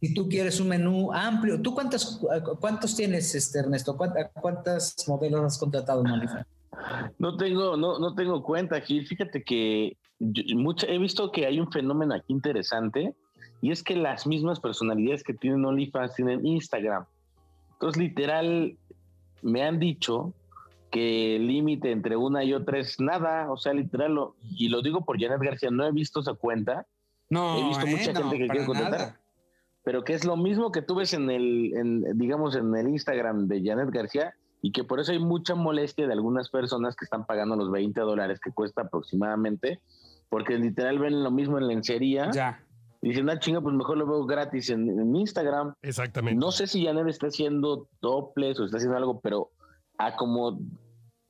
si 0.00 0.14
tú 0.14 0.28
quieres 0.28 0.60
un 0.60 0.68
menú 0.68 1.12
amplio, 1.12 1.60
¿tú 1.60 1.74
cuántos, 1.74 2.20
cuántos 2.60 2.94
tienes, 2.94 3.34
este, 3.34 3.58
Ernesto? 3.58 3.96
¿Cuántas, 3.96 4.94
modelos 5.08 5.42
has 5.44 5.58
contratado 5.58 6.00
en 6.04 6.12
OnlyFans? 6.12 6.46
No 7.18 7.36
tengo, 7.36 7.76
no, 7.76 7.98
no 7.98 8.14
tengo 8.14 8.42
cuenta, 8.44 8.80
Gil. 8.80 9.04
Fíjate 9.06 9.42
que 9.42 9.96
yo- 10.20 10.56
mucha- 10.56 10.86
he 10.86 10.98
visto 10.98 11.32
que 11.32 11.44
hay 11.44 11.58
un 11.58 11.72
fenómeno 11.72 12.14
aquí 12.14 12.32
interesante 12.32 13.16
Y 13.62 13.70
es 13.70 13.82
que 13.82 13.96
las 13.96 14.26
mismas 14.26 14.60
personalidades 14.60 15.22
que 15.22 15.32
tienen 15.32 15.64
OnlyFans 15.64 16.14
tienen 16.14 16.44
Instagram. 16.44 17.06
Entonces, 17.74 18.02
literal, 18.02 18.76
me 19.40 19.62
han 19.62 19.78
dicho 19.78 20.34
que 20.90 21.36
el 21.36 21.46
límite 21.46 21.90
entre 21.90 22.16
una 22.16 22.44
y 22.44 22.52
otra 22.52 22.78
es 22.78 23.00
nada, 23.00 23.50
o 23.50 23.56
sea, 23.56 23.72
literal, 23.72 24.18
y 24.42 24.68
lo 24.68 24.82
digo 24.82 25.04
por 25.04 25.18
Janet 25.18 25.40
García, 25.40 25.70
no 25.70 25.86
he 25.86 25.92
visto 25.92 26.20
esa 26.20 26.34
cuenta, 26.34 26.86
no, 27.30 27.58
he 27.58 27.68
visto 27.68 27.86
mucha 27.86 28.10
eh, 28.10 28.14
gente 28.14 28.38
que 28.38 28.46
quiere 28.46 28.66
contratar, 28.66 29.16
pero 29.84 30.04
que 30.04 30.12
es 30.12 30.26
lo 30.26 30.36
mismo 30.36 30.70
que 30.70 30.82
tú 30.82 30.96
ves 30.96 31.14
en 31.14 31.30
el, 31.30 31.72
en, 31.74 32.18
digamos, 32.18 32.56
en 32.56 32.76
el 32.76 32.88
Instagram 32.88 33.48
de 33.48 33.62
Janet 33.64 33.90
García, 33.90 34.34
y 34.60 34.70
que 34.70 34.84
por 34.84 35.00
eso 35.00 35.12
hay 35.12 35.18
mucha 35.18 35.54
molestia 35.54 36.06
de 36.06 36.12
algunas 36.12 36.50
personas 36.50 36.94
que 36.94 37.04
están 37.04 37.26
pagando 37.26 37.56
los 37.56 37.70
20 37.70 38.00
dólares 38.00 38.38
que 38.38 38.52
cuesta 38.52 38.82
aproximadamente, 38.82 39.80
porque 40.28 40.58
literal 40.58 40.98
ven 40.98 41.24
lo 41.24 41.30
mismo 41.30 41.58
en 41.58 41.68
lencería. 41.68 42.30
Ya. 42.32 42.60
Y 43.02 43.08
dicen, 43.08 43.28
ah, 43.28 43.38
chinga, 43.38 43.60
pues 43.60 43.74
mejor 43.74 43.98
lo 43.98 44.06
veo 44.06 44.24
gratis 44.24 44.70
en, 44.70 44.88
en 44.88 45.16
Instagram. 45.16 45.74
Exactamente. 45.82 46.38
No 46.40 46.52
sé 46.52 46.68
si 46.68 46.84
Janet 46.84 47.08
está 47.08 47.26
haciendo 47.26 47.88
toples 48.00 48.58
o 48.60 48.64
está 48.64 48.76
haciendo 48.76 48.96
algo, 48.96 49.20
pero 49.20 49.50
a 49.98 50.14
como 50.14 50.60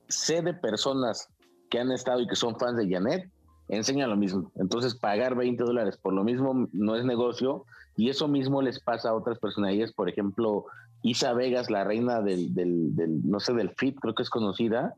sé 0.07 0.43
de 0.43 0.53
personas 0.53 1.27
que 1.71 1.79
han 1.79 1.91
estado 1.91 2.21
y 2.21 2.27
que 2.27 2.35
son 2.35 2.59
fans 2.59 2.77
de 2.77 2.87
Janet, 2.87 3.27
enseña 3.69 4.05
lo 4.05 4.15
mismo. 4.15 4.51
Entonces, 4.55 4.93
pagar 4.93 5.35
20 5.35 5.63
dólares 5.63 5.97
por 5.97 6.13
lo 6.13 6.23
mismo 6.23 6.67
no 6.73 6.95
es 6.95 7.05
negocio 7.05 7.65
y 7.97 8.09
eso 8.09 8.27
mismo 8.27 8.61
les 8.61 8.79
pasa 8.79 9.09
a 9.09 9.15
otras 9.15 9.39
personalidades. 9.39 9.93
Por 9.93 10.09
ejemplo, 10.09 10.65
Isa 11.01 11.33
Vegas, 11.33 11.71
la 11.71 11.83
reina 11.83 12.21
del, 12.21 12.53
del, 12.53 12.95
del 12.95 13.27
no 13.27 13.39
sé, 13.39 13.53
del 13.53 13.71
FIT, 13.71 13.99
creo 13.99 14.13
que 14.13 14.23
es 14.23 14.29
conocida. 14.29 14.93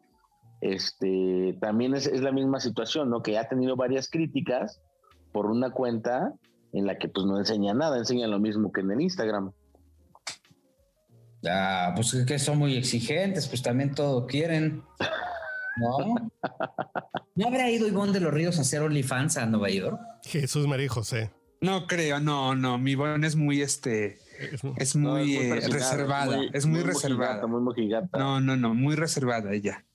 Este, 0.60 1.58
también 1.62 1.96
es, 1.96 2.06
es, 2.06 2.22
la 2.22 2.34
misma 2.34 2.60
situación, 2.60 3.10
¿no? 3.10 3.22
Que 3.22 3.38
ha 3.38 3.48
tenido 3.48 3.78
varias 3.78 4.10
críticas 4.10 4.82
por 5.32 5.46
una 5.46 5.72
cuenta 5.72 6.34
en 6.76 6.86
la 6.86 6.98
que 6.98 7.08
pues 7.08 7.26
no 7.26 7.40
enseña 7.40 7.74
nada, 7.74 7.98
enseña 7.98 8.28
lo 8.28 8.40
mismo 8.40 8.72
que 8.72 8.82
en 8.82 8.92
el 8.92 9.02
Instagram. 9.02 9.54
Ah, 11.48 11.94
pues 11.96 12.14
es 12.14 12.26
que 12.26 12.38
son 12.38 12.58
muy 12.58 12.76
exigentes, 12.76 13.48
pues 13.48 13.62
también 13.62 13.96
todo 13.96 14.28
quieren. 14.28 14.84
¿No? 15.78 16.32
¿No 17.36 17.48
habrá 17.48 17.70
ido 17.70 17.88
Ivonne 17.88 18.12
de 18.12 18.20
los 18.20 18.34
Ríos 18.34 18.58
a 18.58 18.62
hacer 18.62 18.82
OnlyFans 18.82 19.38
a 19.38 19.46
Nueva 19.46 19.70
York? 19.70 20.00
Jesús 20.24 20.68
María 20.68 20.90
José. 20.90 21.32
No 21.62 21.88
creo, 21.88 22.20
no, 22.20 22.56
no. 22.56 22.78
Mi 22.78 22.92
Ivonne 22.92 23.26
es 23.26 23.36
muy 23.36 23.62
este. 23.62 24.20
Es 24.76 24.96
muy, 24.96 25.08
no, 25.08 25.18
es 25.18 25.28
muy 25.28 25.36
eh, 25.38 25.70
reservada. 25.70 26.38
Muy, 26.38 26.50
es 26.54 26.66
muy, 26.66 26.82
muy 26.82 26.90
reservada. 26.90 27.48
muy 27.48 27.62
mojigata. 27.62 28.18
No, 28.18 28.42
no, 28.42 28.58
no. 28.58 28.74
Muy 28.74 28.96
reservada 28.96 29.54
ella. 29.54 29.86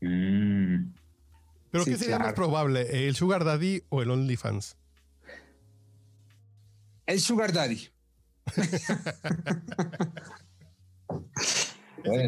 Mm. 0.00 0.92
¿Pero 1.70 1.84
sí, 1.84 1.92
qué 1.92 1.96
sería 1.96 2.16
claro. 2.16 2.24
más 2.24 2.34
probable? 2.34 3.06
¿El 3.06 3.14
Sugar 3.14 3.44
Daddy 3.44 3.82
o 3.90 4.02
el 4.02 4.10
OnlyFans? 4.10 4.76
El 7.06 7.20
Sugar 7.20 7.52
Daddy. 7.52 7.88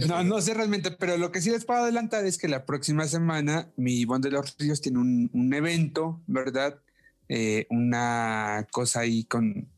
No, 0.09 0.25
no 0.25 0.41
sé 0.41 0.55
realmente, 0.55 0.91
pero 0.91 1.19
lo 1.19 1.31
que 1.31 1.43
sí 1.43 1.51
les 1.51 1.65
puedo 1.65 1.81
adelantar 1.81 2.25
es 2.25 2.39
que 2.39 2.49
la 2.49 2.65
próxima 2.65 3.07
semana 3.07 3.71
mi 3.77 4.01
Ivonne 4.01 4.23
de 4.23 4.31
los 4.31 4.57
Ríos 4.59 4.81
tiene 4.81 4.99
un, 4.99 5.31
un 5.33 5.53
evento, 5.53 6.23
¿verdad? 6.27 6.81
Eh, 7.29 7.67
una 7.71 8.67
cosa 8.71 9.01
ahí 9.01 9.25
con, 9.25 9.69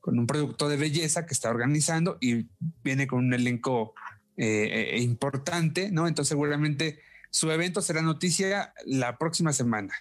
con, 0.00 0.18
un 0.18 0.26
producto 0.26 0.68
de 0.68 0.76
belleza 0.76 1.26
que 1.26 1.32
está 1.32 1.48
organizando 1.48 2.18
y 2.20 2.48
viene 2.82 3.06
con 3.06 3.20
un 3.20 3.32
elenco 3.32 3.94
eh, 4.36 4.94
eh, 4.94 5.00
importante, 5.00 5.90
¿no? 5.90 6.08
Entonces 6.08 6.30
seguramente 6.30 6.98
su 7.30 7.50
evento 7.50 7.80
será 7.82 8.02
noticia 8.02 8.74
la 8.84 9.16
próxima 9.16 9.52
semana. 9.52 9.94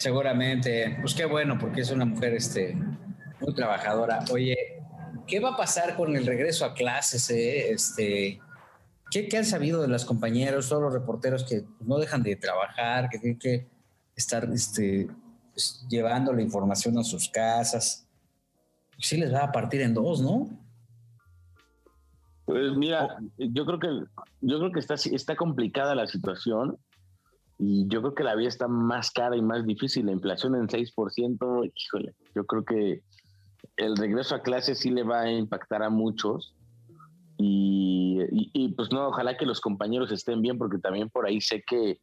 Seguramente, 0.00 0.96
pues 1.00 1.14
qué 1.14 1.26
bueno, 1.26 1.58
porque 1.58 1.82
es 1.82 1.90
una 1.90 2.06
mujer 2.06 2.34
este, 2.34 2.74
muy 3.40 3.54
trabajadora. 3.54 4.24
Oye, 4.32 4.80
¿Qué 5.30 5.38
va 5.38 5.50
a 5.50 5.56
pasar 5.56 5.94
con 5.94 6.16
el 6.16 6.26
regreso 6.26 6.64
a 6.64 6.74
clases? 6.74 7.30
Eh? 7.30 7.70
Este, 7.70 8.40
¿qué, 9.12 9.28
¿qué, 9.28 9.38
han 9.38 9.44
sabido 9.44 9.80
de 9.80 9.86
los 9.86 10.04
compañeros, 10.04 10.68
todos 10.68 10.82
los 10.82 10.92
reporteros 10.92 11.44
que 11.44 11.64
no 11.78 11.98
dejan 11.98 12.24
de 12.24 12.34
trabajar, 12.34 13.08
que 13.08 13.20
tienen 13.20 13.38
que 13.38 13.68
estar 14.16 14.44
este, 14.52 15.08
pues, 15.52 15.86
llevando 15.88 16.32
la 16.32 16.42
información 16.42 16.98
a 16.98 17.04
sus 17.04 17.28
casas? 17.28 18.08
Sí 18.98 19.18
les 19.18 19.32
va 19.32 19.44
a 19.44 19.52
partir 19.52 19.82
en 19.82 19.94
dos, 19.94 20.20
¿no? 20.20 20.50
Pues 22.44 22.72
mira, 22.76 23.16
yo 23.38 23.64
creo 23.64 23.78
que 23.78 23.88
yo 24.40 24.58
creo 24.58 24.72
que 24.72 24.80
está, 24.80 24.94
está 24.94 25.36
complicada 25.36 25.94
la 25.94 26.08
situación 26.08 26.76
y 27.62 27.86
yo 27.88 28.00
creo 28.00 28.14
que 28.14 28.24
la 28.24 28.34
vida 28.34 28.48
está 28.48 28.68
más 28.68 29.10
cara 29.10 29.36
y 29.36 29.42
más 29.42 29.66
difícil. 29.66 30.06
La 30.06 30.12
inflación 30.12 30.54
en 30.54 30.66
6%, 30.66 31.72
híjole, 31.74 32.14
yo 32.34 32.46
creo 32.46 32.64
que 32.64 33.02
el 33.76 33.98
regreso 33.98 34.34
a 34.34 34.40
clase 34.40 34.74
sí 34.74 34.88
le 34.88 35.02
va 35.02 35.20
a 35.20 35.30
impactar 35.30 35.82
a 35.82 35.90
muchos. 35.90 36.54
Y, 37.36 38.18
y, 38.32 38.50
y, 38.54 38.72
pues 38.72 38.90
no, 38.90 39.08
ojalá 39.08 39.36
que 39.36 39.44
los 39.44 39.60
compañeros 39.60 40.10
estén 40.10 40.40
bien, 40.40 40.56
porque 40.56 40.78
también 40.78 41.10
por 41.10 41.26
ahí 41.26 41.42
sé 41.42 41.62
que, 41.66 42.00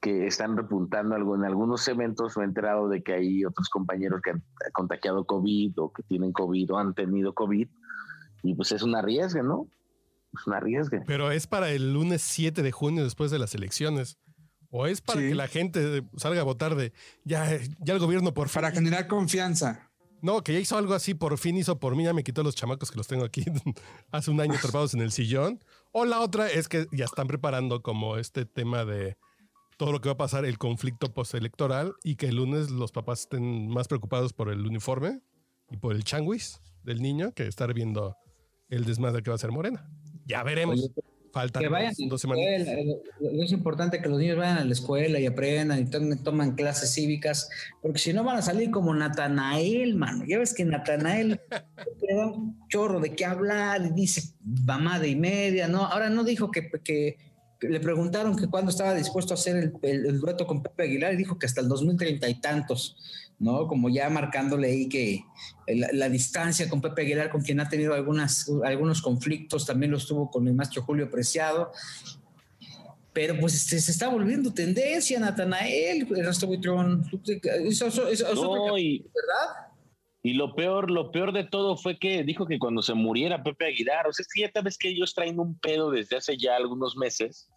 que 0.00 0.26
están 0.26 0.56
repuntando 0.56 1.14
algo. 1.14 1.36
En 1.36 1.44
algunos 1.44 1.86
eventos 1.86 2.36
me 2.36 2.42
he 2.42 2.46
enterado 2.46 2.88
de 2.88 3.04
que 3.04 3.12
hay 3.12 3.44
otros 3.44 3.68
compañeros 3.68 4.20
que 4.22 4.30
han 4.30 4.42
contagiado 4.72 5.24
COVID 5.24 5.72
o 5.78 5.92
que 5.92 6.02
tienen 6.02 6.32
COVID 6.32 6.72
o 6.72 6.78
han 6.78 6.94
tenido 6.94 7.32
COVID. 7.32 7.68
Y 8.42 8.54
pues 8.56 8.72
es 8.72 8.82
una 8.82 9.02
riesgo, 9.02 9.44
¿no? 9.44 9.68
Es 10.34 10.44
una 10.48 10.58
riesgo. 10.58 10.98
Pero 11.06 11.30
es 11.30 11.46
para 11.46 11.70
el 11.70 11.92
lunes 11.92 12.22
7 12.22 12.60
de 12.60 12.72
junio 12.72 13.04
después 13.04 13.30
de 13.30 13.38
las 13.38 13.54
elecciones. 13.54 14.18
¿O 14.76 14.86
es 14.86 15.00
para 15.00 15.20
sí. 15.20 15.28
que 15.28 15.34
la 15.34 15.48
gente 15.48 16.02
salga 16.16 16.42
a 16.42 16.44
votar 16.44 16.74
de 16.74 16.92
ya, 17.24 17.58
ya 17.80 17.94
el 17.94 17.98
gobierno 17.98 18.34
por 18.34 18.50
Para 18.50 18.70
generar 18.70 19.06
confianza. 19.06 19.90
No, 20.20 20.42
que 20.42 20.52
ya 20.52 20.58
hizo 20.58 20.76
algo 20.76 20.92
así, 20.92 21.14
por 21.14 21.38
fin 21.38 21.56
hizo 21.56 21.78
por 21.78 21.96
mí, 21.96 22.04
ya 22.04 22.12
me 22.12 22.24
quitó 22.24 22.42
los 22.42 22.54
chamacos 22.54 22.90
que 22.90 22.98
los 22.98 23.06
tengo 23.06 23.24
aquí 23.24 23.44
hace 24.10 24.30
un 24.30 24.40
año 24.40 24.54
atrapados 24.54 24.92
en 24.92 25.00
el 25.00 25.12
sillón. 25.12 25.64
O 25.92 26.04
la 26.04 26.20
otra 26.20 26.50
es 26.50 26.68
que 26.68 26.86
ya 26.92 27.06
están 27.06 27.26
preparando 27.26 27.80
como 27.80 28.18
este 28.18 28.44
tema 28.44 28.84
de 28.84 29.16
todo 29.78 29.92
lo 29.92 30.00
que 30.00 30.08
va 30.08 30.14
a 30.14 30.18
pasar, 30.18 30.44
el 30.44 30.58
conflicto 30.58 31.12
postelectoral 31.12 31.94
y 32.02 32.16
que 32.16 32.26
el 32.26 32.36
lunes 32.36 32.70
los 32.70 32.92
papás 32.92 33.20
estén 33.20 33.68
más 33.68 33.88
preocupados 33.88 34.32
por 34.32 34.50
el 34.50 34.66
uniforme 34.66 35.20
y 35.70 35.78
por 35.78 35.94
el 35.94 36.04
changuis 36.04 36.60
del 36.82 37.00
niño 37.00 37.32
que 37.32 37.46
estar 37.46 37.72
viendo 37.72 38.16
el 38.68 38.84
desmadre 38.84 39.22
que 39.22 39.30
va 39.30 39.36
a 39.36 39.38
ser 39.38 39.52
Morena. 39.52 39.88
Ya 40.26 40.42
veremos. 40.42 40.76
Oye, 40.76 40.92
Faltan 41.32 41.62
que 41.62 41.68
vayan 41.68 41.94
dos, 41.98 42.08
dos 42.08 42.20
semanas. 42.20 42.44
Es 43.20 43.52
importante 43.52 44.00
que 44.00 44.08
los 44.08 44.18
niños 44.18 44.38
vayan 44.38 44.58
a 44.58 44.64
la 44.64 44.72
escuela 44.72 45.18
y 45.18 45.26
aprendan 45.26 45.80
y 45.80 45.84
tomen, 45.86 46.22
toman 46.22 46.54
clases 46.54 46.92
cívicas, 46.92 47.48
porque 47.82 47.98
si 47.98 48.12
no 48.12 48.24
van 48.24 48.38
a 48.38 48.42
salir 48.42 48.70
como 48.70 48.94
Natanael, 48.94 49.96
mano. 49.96 50.24
Ya 50.26 50.38
ves 50.38 50.54
que 50.54 50.64
Natanael 50.64 51.40
le 52.08 52.14
da 52.14 52.26
un 52.26 52.58
chorro 52.68 53.00
de 53.00 53.14
qué 53.14 53.24
hablar 53.24 53.82
y 53.84 53.90
dice 53.90 54.34
mamada 54.44 55.06
y 55.06 55.16
media, 55.16 55.68
¿no? 55.68 55.84
Ahora 55.84 56.10
no 56.10 56.24
dijo 56.24 56.50
que, 56.50 56.70
que, 56.82 57.16
que 57.60 57.68
le 57.68 57.80
preguntaron 57.80 58.36
que 58.36 58.48
cuándo 58.48 58.70
estaba 58.70 58.94
dispuesto 58.94 59.34
a 59.34 59.36
hacer 59.36 59.56
el, 59.56 59.72
el, 59.82 60.06
el, 60.06 60.20
dueto 60.20 60.46
con 60.46 60.62
Pepe 60.62 60.84
Aguilar 60.84 61.14
y 61.14 61.16
dijo 61.16 61.38
que 61.38 61.46
hasta 61.46 61.60
el 61.60 61.68
2030 61.68 62.28
y 62.28 62.40
tantos. 62.40 62.96
¿No? 63.38 63.66
Como 63.66 63.88
ya 63.88 64.08
marcándole 64.08 64.68
ahí 64.68 64.88
que 64.88 65.24
la, 65.66 65.88
la, 65.92 66.08
distancia 66.08 66.68
con 66.68 66.80
Pepe 66.80 67.02
Aguilar, 67.02 67.30
con 67.30 67.42
quien 67.42 67.60
ha 67.60 67.68
tenido 67.68 67.94
algunas, 67.94 68.50
algunos 68.64 69.02
conflictos, 69.02 69.66
también 69.66 69.92
los 69.92 70.06
tuvo 70.06 70.30
con 70.30 70.46
el 70.48 70.54
maestro 70.54 70.82
Julio 70.82 71.10
Preciado. 71.10 71.72
Pero 73.12 73.38
pues 73.40 73.54
este, 73.54 73.78
se 73.80 73.92
está 73.92 74.08
volviendo 74.08 74.52
tendencia, 74.52 75.18
Natanael, 75.18 76.06
Ernesto 76.16 76.46
Buitrón. 76.46 77.04
Eso, 77.64 77.86
eso, 77.86 78.08
eso, 78.08 78.34
no, 78.34 78.76
y, 78.76 78.98
¿verdad? 78.98 79.66
Y 80.22 80.34
lo 80.34 80.54
peor, 80.54 80.90
lo 80.90 81.12
peor 81.12 81.32
de 81.32 81.44
todo 81.44 81.76
fue 81.76 81.98
que 81.98 82.24
dijo 82.24 82.46
que 82.46 82.58
cuando 82.58 82.82
se 82.82 82.94
muriera 82.94 83.42
Pepe 83.42 83.66
Aguilar, 83.66 84.06
o 84.06 84.12
sea, 84.12 84.22
es 84.22 84.28
que 84.32 84.40
ya 84.42 84.50
sabes 84.52 84.76
que 84.76 84.88
ellos 84.88 85.14
traen 85.14 85.38
un 85.38 85.58
pedo 85.58 85.90
desde 85.90 86.16
hace 86.16 86.36
ya 86.36 86.56
algunos 86.56 86.96
meses, 86.96 87.48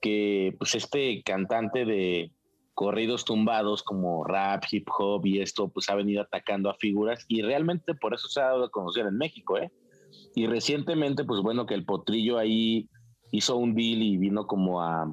que 0.00 0.54
pues 0.58 0.74
este 0.74 1.22
cantante 1.22 1.84
de, 1.84 2.32
corridos 2.78 3.24
tumbados 3.24 3.82
como 3.82 4.22
rap, 4.22 4.62
hip 4.70 4.86
hop 4.96 5.26
y 5.26 5.40
esto, 5.40 5.66
pues 5.66 5.88
ha 5.88 5.96
venido 5.96 6.22
atacando 6.22 6.70
a 6.70 6.74
figuras 6.74 7.24
y 7.26 7.42
realmente 7.42 7.92
por 7.96 8.14
eso 8.14 8.28
se 8.28 8.40
ha 8.40 8.44
dado 8.44 8.66
a 8.66 8.70
conocer 8.70 9.04
en 9.04 9.18
México, 9.18 9.58
¿eh? 9.58 9.72
Y 10.36 10.46
recientemente, 10.46 11.24
pues 11.24 11.40
bueno, 11.40 11.66
que 11.66 11.74
el 11.74 11.84
potrillo 11.84 12.38
ahí 12.38 12.88
hizo 13.32 13.56
un 13.56 13.74
deal 13.74 14.00
y 14.00 14.16
vino 14.16 14.46
como 14.46 14.80
a, 14.80 15.12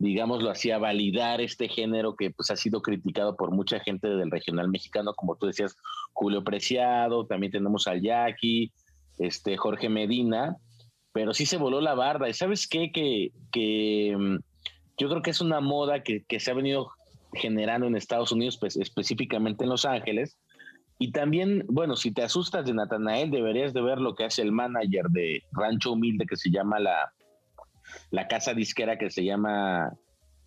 digámoslo 0.00 0.50
así, 0.50 0.72
a 0.72 0.78
validar 0.78 1.40
este 1.40 1.68
género 1.68 2.16
que 2.16 2.32
pues 2.32 2.50
ha 2.50 2.56
sido 2.56 2.82
criticado 2.82 3.36
por 3.36 3.52
mucha 3.52 3.78
gente 3.78 4.08
del 4.08 4.32
regional 4.32 4.68
mexicano, 4.68 5.14
como 5.14 5.36
tú 5.36 5.46
decías, 5.46 5.76
Julio 6.12 6.42
Preciado, 6.42 7.24
también 7.24 7.52
tenemos 7.52 7.86
al 7.86 8.02
Jackie, 8.02 8.72
este 9.20 9.56
Jorge 9.56 9.88
Medina, 9.88 10.56
pero 11.12 11.34
sí 11.34 11.46
se 11.46 11.56
voló 11.56 11.80
la 11.80 11.94
barda. 11.94 12.28
¿Y 12.28 12.34
sabes 12.34 12.66
qué? 12.66 12.90
Que, 12.90 13.30
que 13.52 14.10
yo 14.98 15.08
creo 15.08 15.22
que 15.22 15.30
es 15.30 15.40
una 15.40 15.60
moda 15.60 16.02
que, 16.02 16.24
que 16.24 16.40
se 16.40 16.50
ha 16.50 16.54
venido 16.54 16.95
generando 17.36 17.86
en 17.86 17.96
Estados 17.96 18.32
Unidos, 18.32 18.58
pues, 18.58 18.76
específicamente 18.76 19.64
en 19.64 19.70
Los 19.70 19.84
Ángeles. 19.84 20.36
Y 20.98 21.12
también, 21.12 21.64
bueno, 21.68 21.94
si 21.96 22.10
te 22.10 22.22
asustas 22.22 22.64
de 22.64 22.72
Natanael, 22.72 23.30
deberías 23.30 23.74
de 23.74 23.82
ver 23.82 23.98
lo 23.98 24.14
que 24.14 24.24
hace 24.24 24.42
el 24.42 24.52
manager 24.52 25.06
de 25.10 25.42
Rancho 25.52 25.92
Humilde, 25.92 26.26
que 26.26 26.36
se 26.36 26.50
llama 26.50 26.80
la, 26.80 27.12
la 28.10 28.26
casa 28.28 28.54
disquera 28.54 28.98
que 28.98 29.10
se 29.10 29.24
llama 29.24 29.92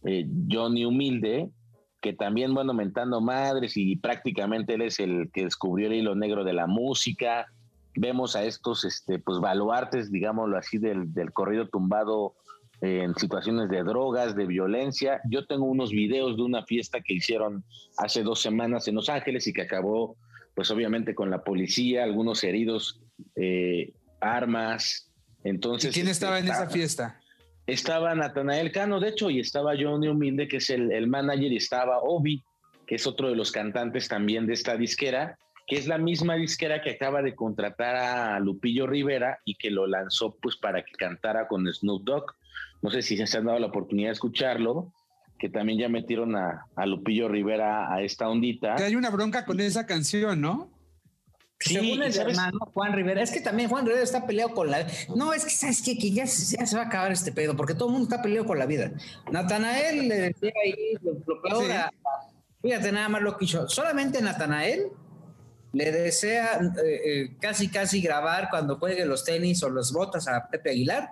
eh, 0.04 0.25
Johnny 0.49 0.86
Humilde, 0.86 1.49
que 2.02 2.13
también, 2.13 2.54
bueno, 2.54 2.73
mentando 2.73 3.21
madres 3.21 3.75
y 3.75 3.95
prácticamente 3.97 4.75
él 4.75 4.82
es 4.82 4.99
el 4.99 5.30
que 5.34 5.43
descubrió 5.43 5.88
el 5.88 5.93
hilo 5.93 6.15
negro 6.15 6.43
de 6.43 6.54
la 6.54 6.65
música. 6.65 7.47
Vemos 7.95 8.36
a 8.36 8.43
estos, 8.43 8.86
este, 8.86 9.19
pues, 9.19 9.39
baluartes, 9.39 10.12
digámoslo 10.12 10.58
así, 10.58 10.78
del, 10.78 11.13
del 11.13 11.32
corrido 11.34 11.67
tumbado 11.67 12.36
en 12.82 13.15
situaciones 13.15 13.70
de 13.70 13.84
drogas, 13.84 14.36
de 14.36 14.46
violencia. 14.46 15.22
Yo 15.30 15.46
tengo 15.46 15.65
unos 15.65 15.92
videos 15.92 16.38
de 16.38 16.44
una 16.44 16.63
fiesta 16.65 17.02
que 17.02 17.15
hicieron 17.15 17.63
hace 17.98 18.24
dos 18.24 18.42
semanas 18.42 18.88
en 18.88 18.96
Los 18.96 19.10
Ángeles 19.10 19.48
y 19.48 19.54
que 19.54 19.63
acabó, 19.63 20.15
pues 20.56 20.72
obviamente 20.72 21.13
con 21.13 21.30
la 21.30 21.44
policía, 21.44 22.04
algunos 22.04 22.44
heridos, 22.44 23.02
eh, 23.36 23.94
armas. 24.22 25.12
Entonces, 25.44 25.92
¿Y 25.92 25.94
quién 25.94 26.08
este, 26.08 26.26
estaba 26.26 26.39
en 26.39 26.48
esa 26.48 26.70
fiesta? 26.70 27.20
Estaba 27.68 28.15
Natanael 28.15 28.72
Cano, 28.72 29.00
de 29.00 29.10
hecho, 29.10 29.30
y 29.30 29.39
estaba 29.39 29.74
Johnny 29.80 30.08
Humilde, 30.08 30.48
que 30.48 30.58
es 30.58 30.70
el, 30.70 30.92
el 30.92 31.08
manager, 31.08 31.52
y 31.52 31.58
estaba 31.58 32.00
Obi, 32.00 32.44
que 32.88 32.96
es 32.96 33.06
otro 33.06 33.30
de 33.30 33.36
los 33.36 33.52
cantantes 33.52 34.08
también 34.08 34.48
de 34.48 34.54
esta 34.54 34.76
disquera, 34.76 35.38
que 35.68 35.76
es 35.76 35.86
la 35.86 36.00
misma 36.00 36.34
disquera 36.36 36.82
que 36.82 36.89
acaba 36.89 37.22
de 37.22 37.36
contratar 37.36 37.96
a 37.96 38.39
Lupillo 38.39 38.88
Rivera 38.88 39.38
y 39.46 39.54
que 39.54 39.70
lo 39.70 39.86
lanzó 39.86 40.36
pues 40.42 40.56
para 40.58 40.84
que 40.84 40.94
cantara 40.94 41.48
con 41.48 41.72
Snoop 41.72 42.04
Dogg. 42.04 42.34
No 42.82 42.89
sé 42.89 43.02
si 43.02 43.18
se 43.26 43.38
han 43.38 43.46
dado 43.46 43.60
la 43.60 43.68
oportunidad 43.68 44.10
de 44.10 44.13
escucharlo, 44.13 44.94
que 45.38 45.50
también 45.50 45.80
ya 45.80 45.89
metieron 45.89 46.36
a, 46.36 46.65
a 46.76 46.86
Lupillo 46.86 47.28
Rivera 47.28 47.94
a 47.94 48.02
esta 48.02 48.30
ondita. 48.30 48.76
Que 48.76 48.84
hay 48.84 48.96
una 48.96 49.10
bronca 49.10 49.46
con 49.46 49.60
esa 49.60 49.86
canción, 49.86 50.42
¿no? 50.42 50.70
Sí, 51.62 51.74
Según 51.74 52.04
el 52.04 52.13
¿sabes? 52.13 52.38
hermano 52.38 52.60
Juan 52.74 52.94
Rivera, 52.94 53.22
es 53.22 53.32
que 53.32 53.42
también 53.42 53.70
Juan 53.70 53.86
Rivera 53.86 54.02
está 54.04 54.26
peleado 54.26 54.54
con 54.54 54.72
la. 54.72 54.88
No, 55.13 55.34
es 55.34 55.44
que 55.44 55.50
sabes 55.52 55.82
qué? 55.84 55.98
que 55.98 56.12
ya, 56.12 56.26
se- 56.26 56.56
ya 56.58 56.65
se 56.65 56.78
va 56.78 56.84
a 56.84 56.86
acabar 56.86 57.12
este 57.12 57.34
pedo, 57.34 57.58
porque 57.58 57.74
todo 57.74 57.88
el 57.89 57.94
mundo 57.96 58.08
está 58.10 58.22
peleado 58.22 58.46
con 58.48 58.58
la 58.60 58.65
vida. 58.65 58.92
Natanael 59.30 60.08
le 60.08 60.15
decía 60.15 60.54
ahí 60.63 60.74
lo, 61.02 61.13
lo 61.28 61.42
peor 61.42 61.65
Sí. 61.65 61.72
a- 61.72 61.92
Fíjate 62.62 62.92
nada 62.94 63.10
más 63.10 63.22
lo 63.22 63.38
que 63.38 63.46
hizo. 63.46 63.68
Solamente 63.70 64.22
Natanael 64.22 64.88
le 65.74 65.92
desea 65.92 66.60
eh, 66.84 67.02
eh, 67.06 67.38
casi, 67.42 67.70
casi 67.70 68.02
grabar 68.02 68.50
cuando 68.50 68.78
juegue 68.78 69.06
los 69.06 69.24
tenis 69.24 69.62
o 69.63 69.70
las 69.70 69.92
botas 69.94 70.28
a 70.30 70.48
Pepe 70.50 70.72
Aguilar. 70.72 71.10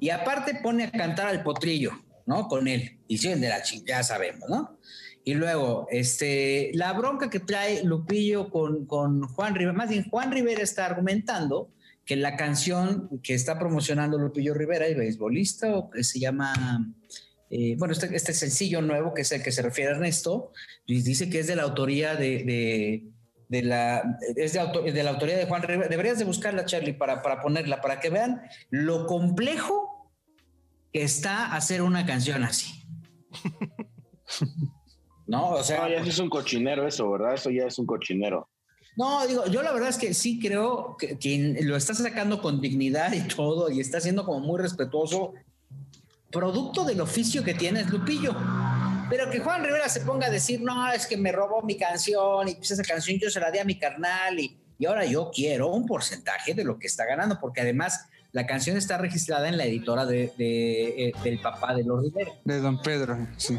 Y 0.00 0.10
aparte 0.10 0.54
pone 0.62 0.84
a 0.84 0.90
cantar 0.90 1.28
al 1.28 1.42
potrillo, 1.42 1.92
¿no? 2.26 2.48
Con 2.48 2.66
él. 2.66 2.98
Y 3.06 3.18
de 3.18 3.48
la 3.48 3.62
chingada, 3.62 4.02
sabemos, 4.02 4.48
¿no? 4.48 4.78
Y 5.22 5.34
luego, 5.34 5.86
este, 5.90 6.70
la 6.72 6.94
bronca 6.94 7.28
que 7.28 7.40
trae 7.40 7.84
Lupillo 7.84 8.48
con, 8.48 8.86
con 8.86 9.28
Juan 9.28 9.54
Rivera, 9.54 9.76
más 9.76 9.90
bien 9.90 10.08
Juan 10.08 10.32
Rivera 10.32 10.62
está 10.62 10.86
argumentando 10.86 11.70
que 12.06 12.16
la 12.16 12.36
canción 12.36 13.20
que 13.22 13.34
está 13.34 13.58
promocionando 13.58 14.18
Lupillo 14.18 14.54
Rivera, 14.54 14.86
el 14.86 14.96
beisbolista, 14.96 15.76
o 15.76 15.90
que 15.90 16.02
se 16.02 16.18
llama, 16.18 16.94
eh, 17.50 17.76
bueno, 17.78 17.92
este, 17.92 18.16
este 18.16 18.32
sencillo 18.32 18.80
nuevo 18.80 19.12
que 19.12 19.20
es 19.22 19.30
el 19.32 19.42
que 19.42 19.52
se 19.52 19.60
refiere 19.60 19.90
a 19.90 19.94
Ernesto, 19.94 20.52
dice 20.86 21.28
que 21.28 21.40
es 21.40 21.46
de 21.46 21.56
la 21.56 21.64
autoría 21.64 22.14
de, 22.16 22.42
de, 22.42 23.04
de 23.48 23.62
la, 23.62 24.18
es 24.36 24.54
de, 24.54 24.60
auto- 24.60 24.82
de 24.82 25.02
la 25.02 25.10
autoría 25.10 25.36
de 25.36 25.44
Juan 25.44 25.62
Rivera. 25.62 25.88
Deberías 25.88 26.18
de 26.18 26.24
buscarla, 26.24 26.64
Charlie, 26.64 26.94
para, 26.94 27.20
para 27.20 27.42
ponerla, 27.42 27.82
para 27.82 28.00
que 28.00 28.08
vean 28.08 28.40
lo 28.70 29.06
complejo 29.06 29.89
que 30.92 31.02
está 31.02 31.54
hacer 31.54 31.82
una 31.82 32.06
canción 32.06 32.44
así. 32.44 32.84
No, 35.26 35.50
o 35.50 35.62
sea, 35.62 35.82
No, 35.82 35.88
ya 35.88 36.00
es 36.00 36.18
un 36.18 36.28
cochinero 36.28 36.88
eso, 36.88 37.08
¿verdad? 37.08 37.34
Eso 37.34 37.50
ya 37.50 37.64
es 37.64 37.78
un 37.78 37.86
cochinero. 37.86 38.48
No, 38.96 39.24
digo, 39.28 39.46
yo 39.46 39.62
la 39.62 39.70
verdad 39.70 39.90
es 39.90 39.96
que 39.96 40.12
sí 40.12 40.40
creo 40.40 40.96
que 40.98 41.18
quien 41.18 41.56
lo 41.68 41.76
está 41.76 41.94
sacando 41.94 42.42
con 42.42 42.60
dignidad 42.60 43.12
y 43.12 43.20
todo 43.28 43.70
y 43.70 43.78
está 43.78 44.00
siendo 44.00 44.24
como 44.24 44.40
muy 44.40 44.60
respetuoso, 44.60 45.34
producto 46.32 46.84
del 46.84 47.00
oficio 47.00 47.44
que 47.44 47.54
tiene 47.54 47.82
es 47.82 47.90
Lupillo. 47.90 48.34
Pero 49.08 49.30
que 49.30 49.38
Juan 49.38 49.62
Rivera 49.62 49.88
se 49.88 50.00
ponga 50.00 50.26
a 50.26 50.30
decir, 50.30 50.62
no, 50.62 50.92
es 50.92 51.06
que 51.06 51.16
me 51.16 51.30
robó 51.30 51.62
mi 51.62 51.76
canción 51.76 52.48
y 52.48 52.56
pues 52.56 52.72
esa 52.72 52.82
canción 52.82 53.16
yo 53.20 53.30
se 53.30 53.38
la 53.38 53.52
di 53.52 53.60
a 53.60 53.64
mi 53.64 53.78
carnal 53.78 54.40
y, 54.40 54.58
y 54.78 54.86
ahora 54.86 55.04
yo 55.04 55.30
quiero 55.32 55.68
un 55.68 55.86
porcentaje 55.86 56.54
de 56.54 56.64
lo 56.64 56.76
que 56.76 56.88
está 56.88 57.04
ganando, 57.04 57.38
porque 57.40 57.60
además 57.60 58.06
la 58.32 58.46
canción 58.46 58.76
está 58.76 58.98
registrada 58.98 59.48
en 59.48 59.56
la 59.56 59.64
editora 59.64 60.06
de, 60.06 60.32
de, 60.36 61.08
eh, 61.08 61.12
del 61.24 61.40
papá 61.40 61.74
de 61.74 61.84
los 61.84 62.02
Rivera. 62.02 62.32
De 62.44 62.60
Don 62.60 62.80
Pedro, 62.80 63.18
sí. 63.36 63.58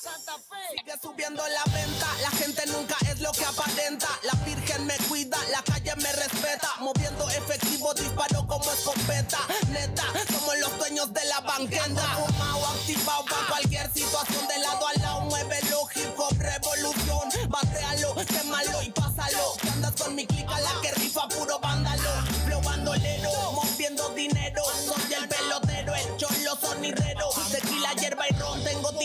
Santa 0.00 0.32
Fe 0.38 0.78
sigue 0.78 0.92
subiendo 1.00 1.42
la 1.46 1.72
venta. 1.72 2.06
La 2.22 2.30
gente 2.30 2.62
nunca 2.66 2.96
es 3.10 3.20
lo 3.20 3.30
que 3.32 3.44
aparenta. 3.44 4.08
La 4.24 4.32
virgen 4.44 4.86
me 4.86 4.96
cuida, 5.08 5.36
la 5.50 5.62
calle 5.62 5.94
me 5.96 6.12
respeta. 6.12 6.68
Moviendo 6.80 7.28
efectivo, 7.28 7.94
disparo 7.94 8.46
como 8.46 8.72
escopeta. 8.72 9.38
Neta, 9.70 10.04
somos 10.32 10.58
los 10.58 10.78
dueños 10.78 11.12
de 11.12 11.24
la 11.26 11.40
banqueta. 11.40 12.02
Fumado, 12.16 12.66
activado 12.66 13.24
para 13.26 13.46
cualquier 13.48 13.92
situación. 13.92 14.48
De 14.48 14.58
lado 14.58 14.86
a 14.88 14.94
lado, 15.00 15.20
muévelo. 15.22 15.86
Hip 15.94 16.18
hop, 16.18 16.36
revolución. 16.38 17.28
Batealo, 17.48 18.14
quémalo 18.26 18.82
y 18.82 18.90
pásalo. 18.90 19.54
Que 19.60 19.68
andas 19.68 19.92
con 19.92 20.14
mi 20.14 20.26
clica, 20.26 20.41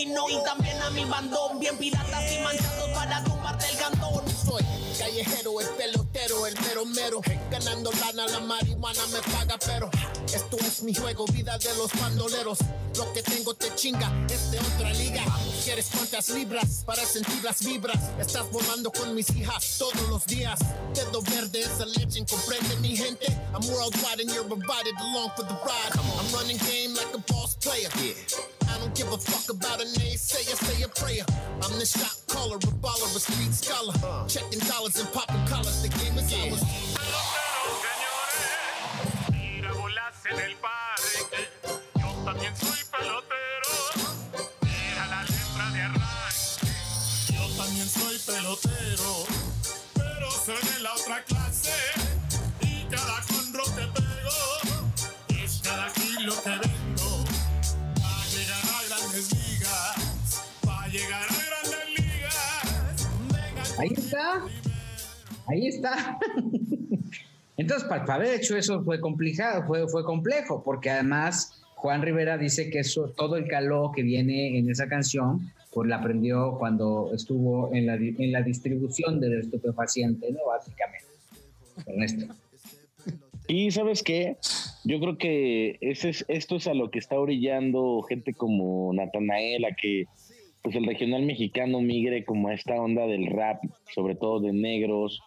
y 0.02 0.44
también 0.44 0.80
a 0.80 0.90
mi 0.90 1.04
bandón. 1.04 1.58
Bien 1.58 1.76
piratas 1.76 2.32
y 2.32 2.38
manchados 2.40 2.90
para 2.90 3.22
tumbarte 3.24 3.66
el 3.68 3.78
cantón. 3.78 4.22
Soy 4.28 4.64
callejero, 4.96 5.60
el 5.60 5.68
pelotero, 5.70 6.07
el 6.28 6.54
mero 6.60 6.84
mero. 6.84 7.20
Ganando 7.50 7.90
lana, 7.92 8.26
la 8.28 8.40
marihuana 8.40 9.06
me 9.06 9.20
paga, 9.32 9.56
pero 9.64 9.90
esto 10.26 10.56
es 10.58 10.82
mi 10.82 10.94
juego, 10.94 11.24
vida 11.26 11.56
de 11.58 11.74
los 11.76 11.90
bandoleros. 11.98 12.58
Lo 12.96 13.12
que 13.12 13.22
tengo 13.22 13.54
te 13.54 13.74
chinga, 13.74 14.10
es 14.28 14.50
de 14.50 14.58
otra 14.58 14.92
liga. 14.94 15.24
¿Quieres 15.64 15.88
cuántas 15.94 16.30
libras 16.30 16.82
para 16.84 17.04
sentir 17.04 17.42
las 17.44 17.64
vibras? 17.64 18.10
Estás 18.18 18.50
volando 18.50 18.90
con 18.90 19.14
mis 19.14 19.30
hijas 19.36 19.76
todos 19.78 20.08
los 20.08 20.26
días. 20.26 20.58
Dedo 20.94 21.22
verde 21.22 21.60
es 21.60 21.80
a 21.80 21.86
legend, 21.86 22.28
comprende 22.28 22.76
mi 22.76 22.96
gente. 22.96 23.26
I'm 23.54 23.66
worldwide 23.72 24.20
and 24.20 24.30
you're 24.30 24.44
invited 24.44 24.94
along 25.00 25.30
for 25.36 25.44
the 25.44 25.54
ride. 25.64 25.92
I'm 25.96 26.34
running 26.34 26.58
game 26.58 26.94
like 26.94 27.14
a 27.14 27.32
boss 27.32 27.54
player. 27.56 27.88
I 28.68 28.78
don't 28.78 28.94
give 28.94 29.10
a 29.12 29.18
fuck 29.18 29.48
about 29.50 29.80
a 29.80 29.86
naysayer, 29.98 30.56
say 30.56 30.82
a 30.82 30.88
prayer. 30.88 31.24
I'm 31.62 31.78
the 31.78 31.86
shot 31.86 32.16
caller, 32.28 32.56
a 32.56 32.72
baller, 32.80 33.16
a 33.16 33.20
street 33.20 33.52
scholar. 33.54 33.94
Checking 34.28 34.60
dollars 34.60 34.98
and 35.00 35.10
popping 35.12 35.44
collars, 35.46 35.82
the 35.82 35.88
game 36.26 36.52
is 36.52 36.62
ours. 36.62 37.78
Mira 39.30 39.72
bolas 39.72 40.26
en 40.30 40.38
el 40.40 40.56
parque, 40.56 41.48
yo 42.00 42.08
también 42.24 42.56
soy 42.56 42.78
pelotero. 42.90 43.27
Ahí 65.48 65.66
está. 65.68 66.18
Entonces, 67.56 67.88
para, 67.88 68.14
haber 68.14 68.34
hecho 68.40 68.56
eso 68.56 68.82
fue 68.84 69.00
complicado, 69.00 69.64
fue, 69.66 69.88
fue 69.88 70.04
complejo, 70.04 70.62
porque 70.62 70.90
además 70.90 71.60
Juan 71.74 72.02
Rivera 72.02 72.38
dice 72.38 72.70
que 72.70 72.80
eso, 72.80 73.12
todo 73.16 73.36
el 73.36 73.48
calor 73.48 73.90
que 73.94 74.02
viene 74.02 74.58
en 74.58 74.70
esa 74.70 74.88
canción, 74.88 75.52
pues 75.72 75.88
la 75.88 75.96
aprendió 75.96 76.56
cuando 76.58 77.10
estuvo 77.12 77.74
en 77.74 77.86
la, 77.86 77.96
di- 77.96 78.14
en 78.18 78.32
la 78.32 78.42
distribución 78.42 79.20
del 79.20 79.40
estupefaciente, 79.40 80.30
¿no? 80.30 80.38
Básicamente. 80.46 81.06
Ernesto. 81.86 82.34
Y 83.48 83.70
sabes 83.70 84.02
qué, 84.02 84.36
yo 84.84 85.00
creo 85.00 85.16
que 85.18 85.78
ese 85.80 86.10
es, 86.10 86.24
esto 86.28 86.56
es 86.56 86.66
a 86.66 86.74
lo 86.74 86.90
que 86.90 86.98
está 86.98 87.18
orillando 87.18 88.02
gente 88.02 88.34
como 88.34 88.92
Natanael, 88.92 89.64
a 89.64 89.74
que 89.74 90.06
pues 90.62 90.76
el 90.76 90.86
regional 90.86 91.22
mexicano 91.22 91.80
migre 91.80 92.24
como 92.24 92.48
a 92.48 92.54
esta 92.54 92.74
onda 92.74 93.06
del 93.06 93.26
rap, 93.26 93.62
sobre 93.94 94.14
todo 94.14 94.40
de 94.40 94.52
negros. 94.52 95.20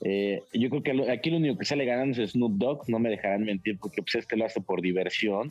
Eh, 0.00 0.42
yo 0.52 0.68
creo 0.70 0.82
que 0.82 1.10
aquí 1.10 1.30
lo 1.30 1.38
único 1.38 1.58
que 1.58 1.64
sale 1.64 1.84
ganando 1.84 2.20
es 2.22 2.32
Snoop 2.32 2.52
Dogg, 2.56 2.88
no 2.88 2.98
me 2.98 3.10
dejarán 3.10 3.44
mentir 3.44 3.78
porque 3.78 4.02
pues 4.02 4.16
este 4.16 4.36
lo 4.36 4.44
hace 4.44 4.60
por 4.60 4.82
diversión. 4.82 5.50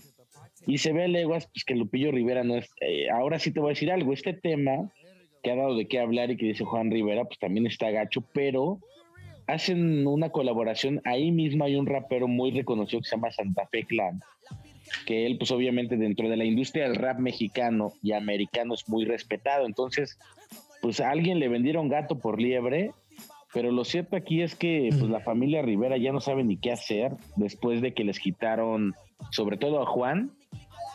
Y 0.68 0.78
se 0.78 0.94
ve 0.94 1.08
leguas 1.08 1.48
pues, 1.48 1.66
que 1.66 1.76
Lupillo 1.76 2.12
Rivera 2.12 2.44
no 2.44 2.56
es... 2.56 2.70
eh, 2.82 3.10
ahora 3.10 3.40
sí 3.40 3.52
te 3.52 3.60
voy 3.60 3.70
a 3.70 3.76
decir 3.76 3.92
algo, 3.92 4.14
este 4.14 4.34
tema 4.34 4.92
que 5.42 5.52
ha 5.52 5.56
dado 5.56 5.76
de 5.76 5.88
qué 5.88 6.00
hablar 6.00 6.32
y 6.32 6.38
que 6.38 6.46
dice 6.46 6.64
Juan 6.64 6.90
Rivera, 6.90 7.26
pues 7.26 7.38
también 7.38 7.68
está 7.68 7.92
gacho, 7.92 8.24
pero 8.34 8.80
hacen 9.48 10.08
una 10.08 10.30
colaboración. 10.30 11.02
Ahí 11.04 11.32
mismo 11.32 11.66
hay 11.66 11.76
un 11.76 11.86
rapero 11.86 12.28
muy 12.28 12.52
reconocido 12.52 13.02
que 13.02 13.10
se 13.10 13.16
llama 13.16 13.32
Santa 13.32 13.68
Fe 13.68 13.84
Clan, 13.84 14.22
que 15.06 15.26
él, 15.26 15.38
pues 15.38 15.52
obviamente 15.52 15.98
dentro 15.98 16.30
de 16.30 16.38
la 16.38 16.46
industria 16.46 16.84
del 16.84 16.96
rap 16.96 17.20
mexicano 17.20 17.94
y 18.02 18.14
americano 18.14 18.74
es 18.74 18.88
muy 18.88 19.06
respetado. 19.06 19.66
Entonces, 19.66 20.18
pues 20.82 21.00
a 21.00 21.10
alguien 21.10 21.40
le 21.40 21.50
vendieron 21.50 21.90
gato 21.90 22.20
por 22.20 22.42
liebre, 22.42 22.92
pero 23.54 23.72
lo 23.72 23.86
cierto 23.86 24.16
aquí 24.16 24.42
es 24.42 24.56
que 24.56 24.90
pues 24.92 25.10
la 25.10 25.20
familia 25.20 25.62
Rivera 25.62 25.98
ya 25.98 26.12
no 26.12 26.20
sabe 26.20 26.44
ni 26.44 26.58
qué 26.58 26.72
hacer 26.72 27.14
después 27.36 27.82
de 27.82 27.94
que 27.94 28.04
les 28.04 28.20
quitaron, 28.20 28.94
sobre 29.32 29.58
todo 29.58 29.82
a 29.82 29.86
Juan, 29.86 30.32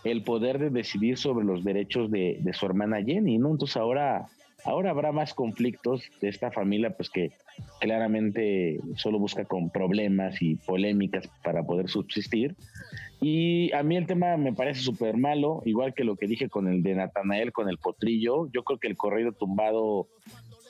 el 0.05 0.23
poder 0.23 0.59
de 0.59 0.71
decidir 0.71 1.19
sobre 1.19 1.45
los 1.45 1.65
derechos 1.65 2.11
de, 2.11 2.39
de 2.41 2.53
su 2.53 2.67
hermana 2.67 3.03
Jenny. 3.03 3.37
Entonces 3.37 3.77
ahora, 3.77 4.27
ahora 4.65 4.91
habrá 4.91 5.13
más 5.13 5.35
conflictos 5.35 6.03
de 6.21 6.29
esta 6.29 6.51
familia, 6.51 6.97
pues 6.97 7.11
que 7.11 7.33
claramente 7.81 8.81
solo 8.97 9.19
busca 9.19 9.45
con 9.45 9.71
problemas 9.71 10.43
y 10.43 10.57
polémicas 10.57 11.29
para 11.43 11.63
poder 11.63 11.89
subsistir. 11.89 12.57
Y 13.21 13.73
a 13.73 13.83
mí 13.83 13.97
el 13.97 14.07
tema 14.07 14.37
me 14.37 14.53
parece 14.53 14.81
súper 14.81 15.17
malo, 15.17 15.63
igual 15.65 15.93
que 15.95 16.05
lo 16.05 16.17
que 16.17 16.27
dije 16.27 16.49
con 16.49 16.69
el 16.69 16.83
de 16.83 16.95
Natanael, 16.95 17.53
con 17.53 17.69
el 17.69 17.79
potrillo. 17.79 18.49
Yo 18.53 18.63
creo 18.63 18.79
que 18.79 18.87
el 18.87 18.97
corrido 18.97 19.33
tumbado 19.33 20.09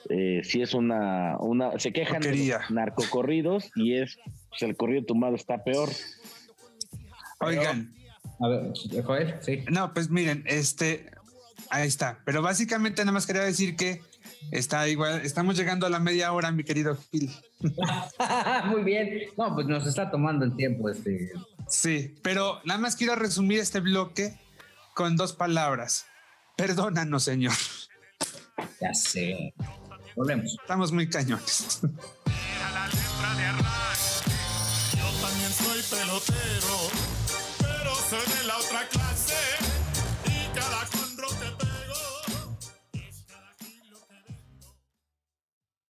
eh, 0.09 0.41
sí 0.43 0.61
es 0.61 0.73
una, 0.73 1.37
una 1.39 1.77
se 1.77 1.93
quejan 1.93 2.21
de 2.21 2.29
Porquería. 2.29 2.59
los 2.59 2.71
narcocorridos 2.71 3.71
y 3.75 3.95
es, 3.95 4.17
pues 4.49 4.63
el 4.63 4.75
corrido 4.75 5.05
tumbado 5.05 5.35
está 5.35 5.63
peor. 5.63 5.89
Oigan, 7.41 7.93
A 8.39 8.47
ver, 8.47 8.73
Joel, 9.03 9.35
sí. 9.41 9.63
no, 9.69 9.93
pues 9.93 10.09
miren, 10.09 10.43
este, 10.47 11.05
ahí 11.69 11.87
está. 11.87 12.19
Pero 12.25 12.41
básicamente 12.41 13.03
nada 13.03 13.11
más 13.11 13.27
quería 13.27 13.43
decir 13.43 13.75
que 13.75 14.01
está 14.51 14.87
igual, 14.87 15.21
estamos 15.23 15.57
llegando 15.57 15.85
a 15.85 15.89
la 15.89 15.99
media 15.99 16.33
hora, 16.33 16.51
mi 16.51 16.63
querido 16.63 16.97
Gil. 17.11 17.29
Muy 18.65 18.83
bien. 18.83 19.21
No, 19.37 19.53
pues 19.53 19.67
nos 19.67 19.85
está 19.85 20.09
tomando 20.09 20.45
el 20.45 20.55
tiempo 20.55 20.89
este. 20.89 21.31
Sí, 21.69 22.15
pero 22.23 22.61
nada 22.65 22.79
más 22.79 22.95
quiero 22.95 23.15
resumir 23.15 23.59
este 23.59 23.79
bloque 23.79 24.39
con 24.95 25.15
dos 25.15 25.33
palabras. 25.33 26.05
Perdónanos, 26.57 27.23
Señor. 27.23 27.53
Ya 28.81 28.93
sé. 28.93 29.53
Volvemos. 30.15 30.57
Estamos 30.59 30.91
muy 30.91 31.09
cañones. 31.09 31.79
Era 32.25 32.71
la 32.71 32.87
letra 32.87 33.35
de 33.37 33.45
arranque. 33.45 34.31
Yo 34.97 35.27
también 35.27 35.51
soy 35.53 35.81
pelotero. 35.97 36.68